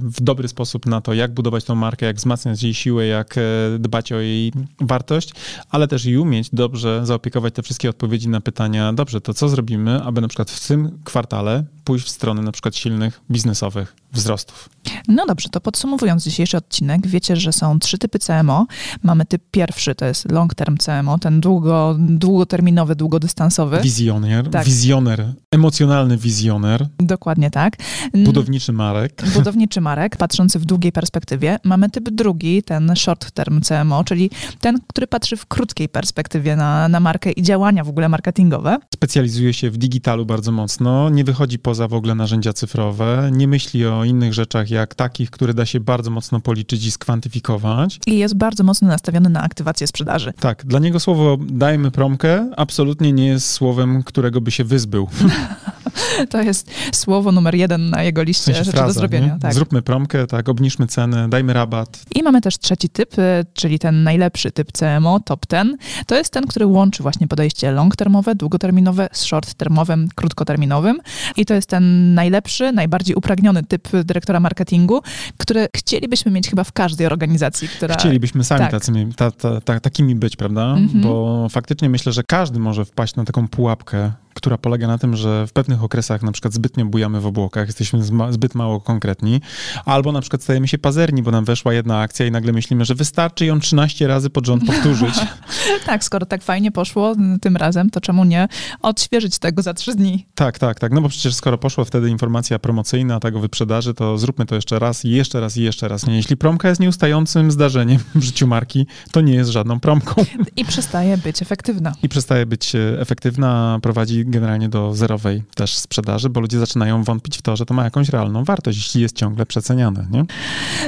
w 0.00 0.20
dobry 0.20 0.48
sposób 0.48 0.86
na 0.86 1.00
to, 1.00 1.14
jak 1.14 1.34
budować 1.34 1.64
tą 1.64 1.74
markę, 1.74 2.06
jak 2.06 2.16
wzmacniać 2.16 2.62
jej 2.62 2.74
siłę, 2.74 3.06
jak 3.06 3.38
e, 3.38 3.40
dbać 3.78 4.12
o 4.12 4.20
jej 4.20 4.52
wartość, 4.80 5.32
ale 5.70 5.88
też 5.88 6.06
i 6.06 6.18
umieć 6.18 6.48
dobrze 6.52 7.00
zaopiekować 7.06 7.54
te 7.54 7.62
wszystkie 7.62 7.90
odpowiedzi 7.90 8.28
na 8.28 8.40
pytania, 8.40 8.92
dobrze, 8.92 9.20
to 9.20 9.34
co 9.34 9.48
zrobimy, 9.48 10.02
aby 10.02 10.20
na 10.20 10.28
przykład 10.28 10.50
w 10.50 10.68
tym 10.68 10.98
kwartale 11.04 11.64
pójść 11.84 12.06
w 12.06 12.10
stronę 12.10 12.42
na 12.42 12.52
przykład 12.52 12.76
silnych 12.76 13.20
biznesowych 13.30 13.96
wzrostów. 14.12 14.68
No 15.08 15.26
dobrze, 15.26 15.48
to 15.48 15.60
podsumowując 15.60 16.24
dzisiejszy 16.24 16.56
odcinek, 16.56 17.06
wiecie, 17.06 17.36
że 17.36 17.52
są 17.52 17.78
trzy 17.78 17.98
typy 17.98 18.18
CMO. 18.18 18.66
Mamy 19.02 19.24
typ 19.24 19.42
pierwszy, 19.50 19.94
to 19.94 20.04
jest 20.04 20.32
long 20.32 20.54
term 20.54 20.76
CMO, 20.76 21.18
ten 21.18 21.40
długo, 21.40 21.83
długoterminowy, 21.98 22.96
długodystansowy. 22.96 23.80
Wizjoner, 23.80 24.50
tak. 24.50 24.64
wizjoner, 24.66 25.32
emocjonalny 25.50 26.16
wizjoner. 26.16 26.88
Dokładnie 26.98 27.50
tak. 27.50 27.76
Budowniczy 28.24 28.72
Marek. 28.72 29.22
Budowniczy 29.34 29.80
Marek, 29.80 30.16
patrzący 30.16 30.58
w 30.58 30.64
długiej 30.64 30.92
perspektywie. 30.92 31.58
Mamy 31.64 31.90
typ 31.90 32.10
drugi, 32.10 32.62
ten 32.62 32.92
short 32.96 33.30
term 33.30 33.60
CMO, 33.60 34.04
czyli 34.04 34.30
ten, 34.60 34.80
który 34.86 35.06
patrzy 35.06 35.36
w 35.36 35.46
krótkiej 35.46 35.88
perspektywie 35.88 36.56
na, 36.56 36.88
na 36.88 37.00
markę 37.00 37.32
i 37.32 37.42
działania 37.42 37.84
w 37.84 37.88
ogóle 37.88 38.08
marketingowe. 38.08 38.78
Specjalizuje 38.94 39.52
się 39.52 39.70
w 39.70 39.78
digitalu 39.78 40.26
bardzo 40.26 40.52
mocno, 40.52 41.10
nie 41.10 41.24
wychodzi 41.24 41.58
poza 41.58 41.88
w 41.88 41.94
ogóle 41.94 42.14
narzędzia 42.14 42.52
cyfrowe, 42.52 43.30
nie 43.32 43.48
myśli 43.48 43.86
o 43.86 44.04
innych 44.04 44.34
rzeczach 44.34 44.70
jak 44.70 44.94
takich, 44.94 45.30
które 45.30 45.54
da 45.54 45.66
się 45.66 45.80
bardzo 45.80 46.10
mocno 46.10 46.40
policzyć 46.40 46.86
i 46.86 46.90
skwantyfikować. 46.90 48.00
I 48.06 48.18
jest 48.18 48.36
bardzo 48.36 48.64
mocno 48.64 48.88
nastawiony 48.88 49.28
na 49.28 49.42
aktywację 49.42 49.86
sprzedaży. 49.86 50.32
Tak, 50.40 50.66
dla 50.66 50.78
niego 50.78 51.00
słowo 51.00 51.36
dajmy 51.74 51.90
promkę 51.90 52.50
absolutnie 52.56 53.12
nie 53.12 53.26
jest 53.26 53.50
słowem, 53.50 54.02
którego 54.02 54.40
by 54.40 54.50
się 54.50 54.64
wyzbył. 54.64 55.08
To 56.30 56.42
jest 56.42 56.70
słowo 56.92 57.32
numer 57.32 57.54
jeden 57.54 57.90
na 57.90 58.02
jego 58.02 58.22
liście 58.22 58.42
w 58.42 58.44
sensie 58.44 58.58
rzeczy 58.58 58.70
fraza, 58.70 58.86
do 58.86 58.92
zrobienia. 58.92 59.38
Tak. 59.40 59.54
Zróbmy 59.54 59.82
promkę, 59.82 60.26
tak, 60.26 60.48
obniżmy 60.48 60.86
cenę, 60.86 61.28
dajmy 61.28 61.52
rabat. 61.52 62.02
I 62.14 62.22
mamy 62.22 62.40
też 62.40 62.58
trzeci 62.58 62.88
typ, 62.88 63.18
y, 63.18 63.46
czyli 63.54 63.78
ten 63.78 64.02
najlepszy 64.02 64.52
typ 64.52 64.72
CMO, 64.72 65.20
top 65.20 65.46
ten. 65.46 65.76
To 66.06 66.14
jest 66.14 66.32
ten, 66.32 66.46
który 66.46 66.66
łączy 66.66 67.02
właśnie 67.02 67.28
podejście 67.28 67.72
long-termowe, 67.72 68.34
długoterminowe 68.34 69.08
z 69.12 69.24
short-termowym, 69.24 70.06
krótkoterminowym. 70.14 70.98
I 71.36 71.46
to 71.46 71.54
jest 71.54 71.68
ten 71.68 72.14
najlepszy, 72.14 72.72
najbardziej 72.72 73.16
upragniony 73.16 73.62
typ 73.62 73.88
dyrektora 74.04 74.40
marketingu, 74.40 75.00
który 75.38 75.68
chcielibyśmy 75.76 76.32
mieć 76.32 76.48
chyba 76.48 76.64
w 76.64 76.72
każdej 76.72 77.06
organizacji, 77.06 77.68
która... 77.68 77.94
Chcielibyśmy 77.94 78.44
sami 78.44 78.60
tak. 78.60 78.82
ta, 79.16 79.30
ta, 79.30 79.60
ta, 79.60 79.80
takimi 79.80 80.14
być, 80.14 80.36
prawda? 80.36 80.64
Mhm. 80.64 81.02
Bo 81.02 81.46
faktycznie 81.50 81.90
myślę, 81.90 82.12
że 82.12 82.22
każdy 82.22 82.58
może 82.58 82.84
wpaść 82.84 83.16
na 83.16 83.24
taką 83.24 83.48
pułapkę, 83.48 84.12
która 84.44 84.58
polega 84.58 84.86
na 84.86 84.98
tym, 84.98 85.16
że 85.16 85.46
w 85.46 85.52
pewnych 85.52 85.82
okresach 85.82 86.22
na 86.22 86.32
przykład 86.32 86.54
zbytnio 86.54 86.84
bujamy 86.84 87.20
w 87.20 87.26
obłokach, 87.26 87.66
jesteśmy 87.66 88.00
zbyt 88.30 88.54
mało 88.54 88.80
konkretni, 88.80 89.40
albo 89.84 90.12
na 90.12 90.20
przykład 90.20 90.42
stajemy 90.42 90.68
się 90.68 90.78
pazerni, 90.78 91.22
bo 91.22 91.30
nam 91.30 91.44
weszła 91.44 91.74
jedna 91.74 92.00
akcja 92.00 92.26
i 92.26 92.30
nagle 92.30 92.52
myślimy, 92.52 92.84
że 92.84 92.94
wystarczy 92.94 93.46
ją 93.46 93.60
13 93.60 94.06
razy 94.06 94.30
pod 94.30 94.46
rząd 94.46 94.66
powtórzyć. 94.66 95.14
tak, 95.86 96.04
skoro 96.04 96.26
tak 96.26 96.42
fajnie 96.42 96.72
poszło 96.72 97.14
tym 97.40 97.56
razem, 97.56 97.90
to 97.90 98.00
czemu 98.00 98.24
nie 98.24 98.48
odświeżyć 98.82 99.38
tego 99.38 99.62
za 99.62 99.74
trzy 99.74 99.94
dni? 99.94 100.26
Tak, 100.34 100.58
tak, 100.58 100.80
tak, 100.80 100.92
no 100.92 101.00
bo 101.00 101.08
przecież 101.08 101.34
skoro 101.34 101.58
poszła 101.58 101.84
wtedy 101.84 102.10
informacja 102.10 102.58
promocyjna 102.58 103.20
tego 103.20 103.40
wyprzedaży, 103.40 103.94
to 103.94 104.18
zróbmy 104.18 104.46
to 104.46 104.54
jeszcze 104.54 104.78
raz 104.78 105.04
i 105.04 105.10
jeszcze 105.10 105.40
raz 105.40 105.56
i 105.56 105.62
jeszcze 105.62 105.88
raz. 105.88 106.04
Jeśli 106.08 106.36
promka 106.36 106.68
jest 106.68 106.80
nieustającym 106.80 107.50
zdarzeniem 107.50 107.98
w 108.14 108.22
życiu 108.22 108.46
marki, 108.46 108.86
to 109.12 109.20
nie 109.20 109.34
jest 109.34 109.50
żadną 109.50 109.80
promką. 109.80 110.24
I 110.56 110.64
przestaje 110.64 111.18
być 111.18 111.42
efektywna. 111.42 111.92
I 112.02 112.08
przestaje 112.08 112.46
być 112.46 112.74
e, 112.74 113.00
efektywna, 113.00 113.78
prowadzi 113.82 114.24
generalnie 114.34 114.68
do 114.68 114.94
zerowej 114.94 115.42
też 115.54 115.78
sprzedaży, 115.78 116.30
bo 116.30 116.40
ludzie 116.40 116.58
zaczynają 116.58 117.04
wątpić 117.04 117.38
w 117.38 117.42
to, 117.42 117.56
że 117.56 117.66
to 117.66 117.74
ma 117.74 117.84
jakąś 117.84 118.08
realną 118.08 118.44
wartość, 118.44 118.78
jeśli 118.78 119.02
jest 119.02 119.16
ciągle 119.16 119.46
przeceniane, 119.46 120.06
nie? 120.10 120.24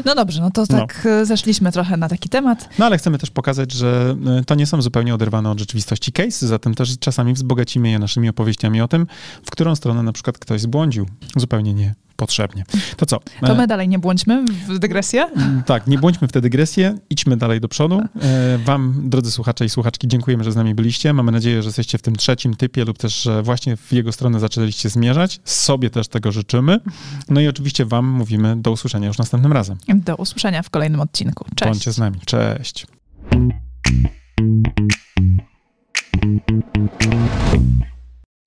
No 0.05 0.15
dobrze, 0.15 0.41
no 0.41 0.51
to 0.51 0.65
no. 0.71 0.79
tak 0.79 1.03
no. 1.05 1.25
zeszliśmy 1.25 1.73
trochę 1.73 1.97
na 1.97 2.09
taki 2.09 2.29
temat. 2.29 2.69
No 2.79 2.87
ale 2.87 2.99
chcemy 2.99 3.19
też 3.19 3.31
pokazać, 3.31 3.73
że 3.73 4.17
e, 4.41 4.45
to 4.45 4.55
nie 4.55 4.67
są 4.67 4.83
zupełnie 4.83 5.15
oderwane 5.15 5.51
od 5.51 5.59
rzeczywistości 5.59 6.13
case, 6.13 6.47
zatem 6.47 6.75
też 6.75 6.99
czasami 6.99 7.35
wzbogacimy 7.35 7.91
je 7.91 7.99
naszymi 7.99 8.29
opowieściami 8.29 8.81
o 8.81 8.89
tym, 8.89 9.07
w 9.45 9.51
którą 9.51 9.77
stronę 9.77 10.03
na 10.03 10.13
przykład 10.13 10.39
ktoś 10.39 10.61
zbłądził. 10.61 11.07
Zupełnie 11.37 11.75
nie 11.75 12.06
potrzebnie. 12.17 12.65
To 12.97 13.07
co? 13.07 13.21
To 13.47 13.55
my 13.55 13.67
dalej 13.67 13.89
nie 13.89 13.99
błądźmy 13.99 14.45
w 14.69 14.79
dygresję? 14.79 15.25
Mm, 15.25 15.63
tak, 15.63 15.87
nie 15.87 15.99
błądźmy 15.99 16.29
w 16.29 16.33
tę 16.33 16.41
dygresję, 16.41 16.99
idźmy 17.11 17.37
dalej 17.37 17.61
do 17.61 17.69
przodu. 17.69 18.01
E, 18.21 18.59
wam, 18.59 19.03
drodzy 19.05 19.31
słuchacze 19.31 19.65
i 19.65 19.69
słuchaczki, 19.69 20.09
dziękujemy, 20.09 20.45
że 20.45 20.53
z 20.53 20.57
nami 20.57 20.75
byliście. 20.75 21.13
Mamy 21.13 21.33
nadzieję, 21.33 21.63
że 21.63 21.69
jesteście 21.69 21.99
w 21.99 22.03
tym 22.03 22.17
trzecim 22.17 22.57
typie 22.57 22.85
lub 22.85 22.99
też 22.99 23.27
że 23.27 23.43
właśnie 23.43 23.77
w 23.77 23.93
jego 23.93 24.13
stronę 24.13 24.41
zaczęliście 24.41 24.89
zmierzać. 24.89 25.41
Sobie 25.45 25.91
też 25.91 26.09
tego 26.09 26.33
życzymy. 26.33 26.81
No 27.29 27.41
i 27.41 27.49
oczywiście 27.49 27.85
wam 27.85 28.07
mówimy 28.07 28.57
do 28.57 28.71
usłyszenia 28.71 29.09
już 29.09 29.19
następnym 29.19 29.53
razem. 29.53 29.79
Do 29.89 30.17
usłyszenia 30.17 30.63
w 30.63 30.71
kolejnym 30.71 31.01
odcinku. 31.01 31.45
Cześć. 31.55 31.71
Bądźcie 31.71 31.93
z 31.93 31.99
nami. 31.99 32.21
Cześć. 32.27 32.87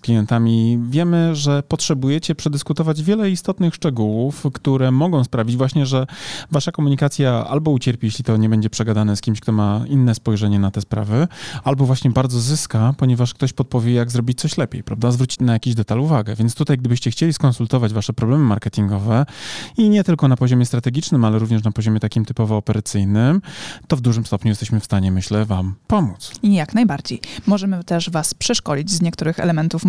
klientami. 0.00 0.78
Wiemy, 0.90 1.36
że 1.36 1.62
potrzebujecie 1.62 2.34
przedyskutować 2.34 3.02
wiele 3.02 3.30
istotnych 3.30 3.74
szczegółów, 3.74 4.46
które 4.52 4.90
mogą 4.90 5.24
sprawić 5.24 5.56
właśnie, 5.56 5.86
że 5.86 6.06
wasza 6.50 6.72
komunikacja 6.72 7.46
albo 7.48 7.70
ucierpi, 7.70 8.06
jeśli 8.06 8.24
to 8.24 8.36
nie 8.36 8.48
będzie 8.48 8.70
przegadane 8.70 9.16
z 9.16 9.20
kimś, 9.20 9.40
kto 9.40 9.52
ma 9.52 9.84
inne 9.88 10.14
spojrzenie 10.14 10.58
na 10.58 10.70
te 10.70 10.80
sprawy, 10.80 11.28
albo 11.64 11.86
właśnie 11.86 12.10
bardzo 12.10 12.40
zyska, 12.40 12.94
ponieważ 12.96 13.34
ktoś 13.34 13.52
podpowie, 13.52 13.92
jak 13.92 14.10
zrobić 14.10 14.40
coś 14.40 14.58
lepiej, 14.58 14.82
prawda? 14.84 15.10
Zwrócić 15.10 15.40
na 15.40 15.52
jakiś 15.52 15.74
detal 15.74 16.00
uwagę. 16.00 16.36
Więc 16.36 16.54
tutaj, 16.54 16.78
gdybyście 16.78 17.10
chcieli 17.10 17.32
skonsultować 17.32 17.92
wasze 17.92 18.12
problemy 18.12 18.44
marketingowe 18.44 19.26
i 19.76 19.88
nie 19.88 20.04
tylko 20.04 20.28
na 20.28 20.36
poziomie 20.36 20.66
strategicznym, 20.66 21.24
ale 21.24 21.38
również 21.38 21.64
na 21.64 21.72
poziomie 21.72 22.00
takim 22.00 22.24
typowo 22.24 22.56
operacyjnym, 22.56 23.42
to 23.88 23.96
w 23.96 24.00
dużym 24.00 24.26
stopniu 24.26 24.48
jesteśmy 24.48 24.80
w 24.80 24.84
stanie, 24.84 25.12
myślę, 25.12 25.44
wam 25.44 25.74
pomóc. 25.86 26.32
I 26.42 26.54
jak 26.54 26.74
najbardziej. 26.74 27.20
Możemy 27.46 27.84
też 27.84 28.10
was 28.10 28.34
przeszkolić 28.34 28.90
z 28.90 29.02
niektórych 29.02 29.40
elementów 29.40 29.84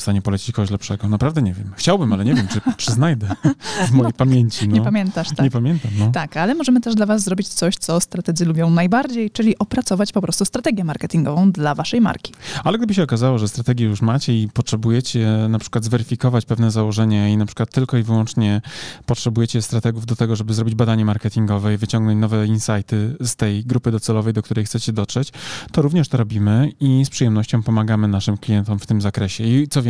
w 0.00 0.02
stanie 0.02 0.22
polecić 0.22 0.52
kogoś 0.52 0.70
lepszego. 0.70 1.08
Naprawdę 1.08 1.42
nie 1.42 1.54
wiem. 1.54 1.72
Chciałbym, 1.76 2.12
ale 2.12 2.24
nie 2.24 2.34
wiem, 2.34 2.48
czy, 2.48 2.60
czy 2.76 2.92
znajdę 2.92 3.28
w 3.88 3.90
mojej 3.90 4.12
no, 4.12 4.16
pamięci. 4.16 4.68
No. 4.68 4.74
Nie 4.74 4.82
pamiętasz, 4.82 5.28
tak. 5.28 5.44
Nie 5.44 5.50
pamiętam, 5.50 5.90
no. 5.98 6.10
Tak, 6.12 6.36
ale 6.36 6.54
możemy 6.54 6.80
też 6.80 6.94
dla 6.94 7.06
was 7.06 7.22
zrobić 7.22 7.48
coś, 7.48 7.76
co 7.76 8.00
strategzy 8.00 8.44
lubią 8.44 8.70
najbardziej, 8.70 9.30
czyli 9.30 9.58
opracować 9.58 10.12
po 10.12 10.20
prostu 10.20 10.44
strategię 10.44 10.84
marketingową 10.84 11.52
dla 11.52 11.74
waszej 11.74 12.00
marki. 12.00 12.32
Ale 12.64 12.78
gdyby 12.78 12.94
się 12.94 13.02
okazało, 13.02 13.38
że 13.38 13.48
strategię 13.48 13.86
już 13.86 14.02
macie 14.02 14.42
i 14.42 14.48
potrzebujecie 14.48 15.46
na 15.48 15.58
przykład 15.58 15.84
zweryfikować 15.84 16.44
pewne 16.44 16.70
założenia 16.70 17.28
i 17.28 17.36
na 17.36 17.46
przykład 17.46 17.70
tylko 17.70 17.96
i 17.96 18.02
wyłącznie 18.02 18.60
potrzebujecie 19.06 19.62
strategów 19.62 20.06
do 20.06 20.16
tego, 20.16 20.36
żeby 20.36 20.54
zrobić 20.54 20.74
badanie 20.74 21.04
marketingowe 21.04 21.74
i 21.74 21.76
wyciągnąć 21.76 22.20
nowe 22.20 22.46
insighty 22.46 23.16
z 23.20 23.36
tej 23.36 23.64
grupy 23.64 23.90
docelowej, 23.90 24.32
do 24.32 24.42
której 24.42 24.64
chcecie 24.64 24.92
dotrzeć, 24.92 25.32
to 25.72 25.82
również 25.82 26.08
to 26.08 26.16
robimy 26.16 26.72
i 26.80 27.04
z 27.04 27.10
przyjemnością 27.10 27.62
pomagamy 27.62 28.08
naszym 28.08 28.36
klientom 28.36 28.78
w 28.78 28.86
tym 28.86 29.00
zakresie. 29.00 29.44
I 29.44 29.68
co 29.68 29.82
więcej, 29.82 29.89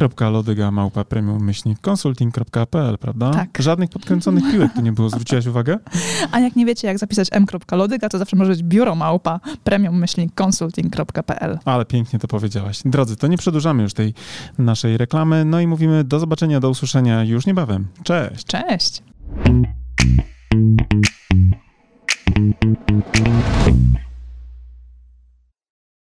a.lodyga.małpa.premium-consulting.pl, 0.00 2.98
prawda? 2.98 3.30
Tak. 3.30 3.58
Żadnych 3.58 3.90
podkręconych 3.90 4.44
piłek 4.52 4.72
tu 4.74 4.80
nie 4.80 4.92
było, 4.92 5.10
zwróciłaś 5.10 5.46
uwagę? 5.46 5.78
A 6.32 6.40
jak 6.40 6.56
nie 6.56 6.66
wiecie, 6.66 6.88
jak 6.88 6.98
zapisać 6.98 7.28
m.lodyga, 7.32 8.08
to 8.08 8.18
zawsze 8.18 8.36
może 8.36 8.52
być 8.52 8.62
biuro 8.62 8.94
małpa 8.94 9.40
premium-consulting.pl. 9.64 11.58
Ale 11.64 11.84
pięknie 11.84 12.18
to 12.18 12.28
powiedziałaś. 12.28 12.80
Drodzy, 12.84 13.16
to 13.16 13.26
nie 13.26 13.38
przedłużamy 13.38 13.82
już 13.82 13.94
tej 13.94 14.14
naszej 14.58 14.96
reklamy, 14.96 15.44
no 15.44 15.60
i 15.60 15.66
mówimy 15.66 16.04
do 16.04 16.18
zobaczenia, 16.18 16.60
do 16.60 16.70
usłyszenia 16.70 17.24
już 17.24 17.46
niebawem. 17.46 17.86
Cześć! 18.04 18.44
Cześć! 18.44 19.02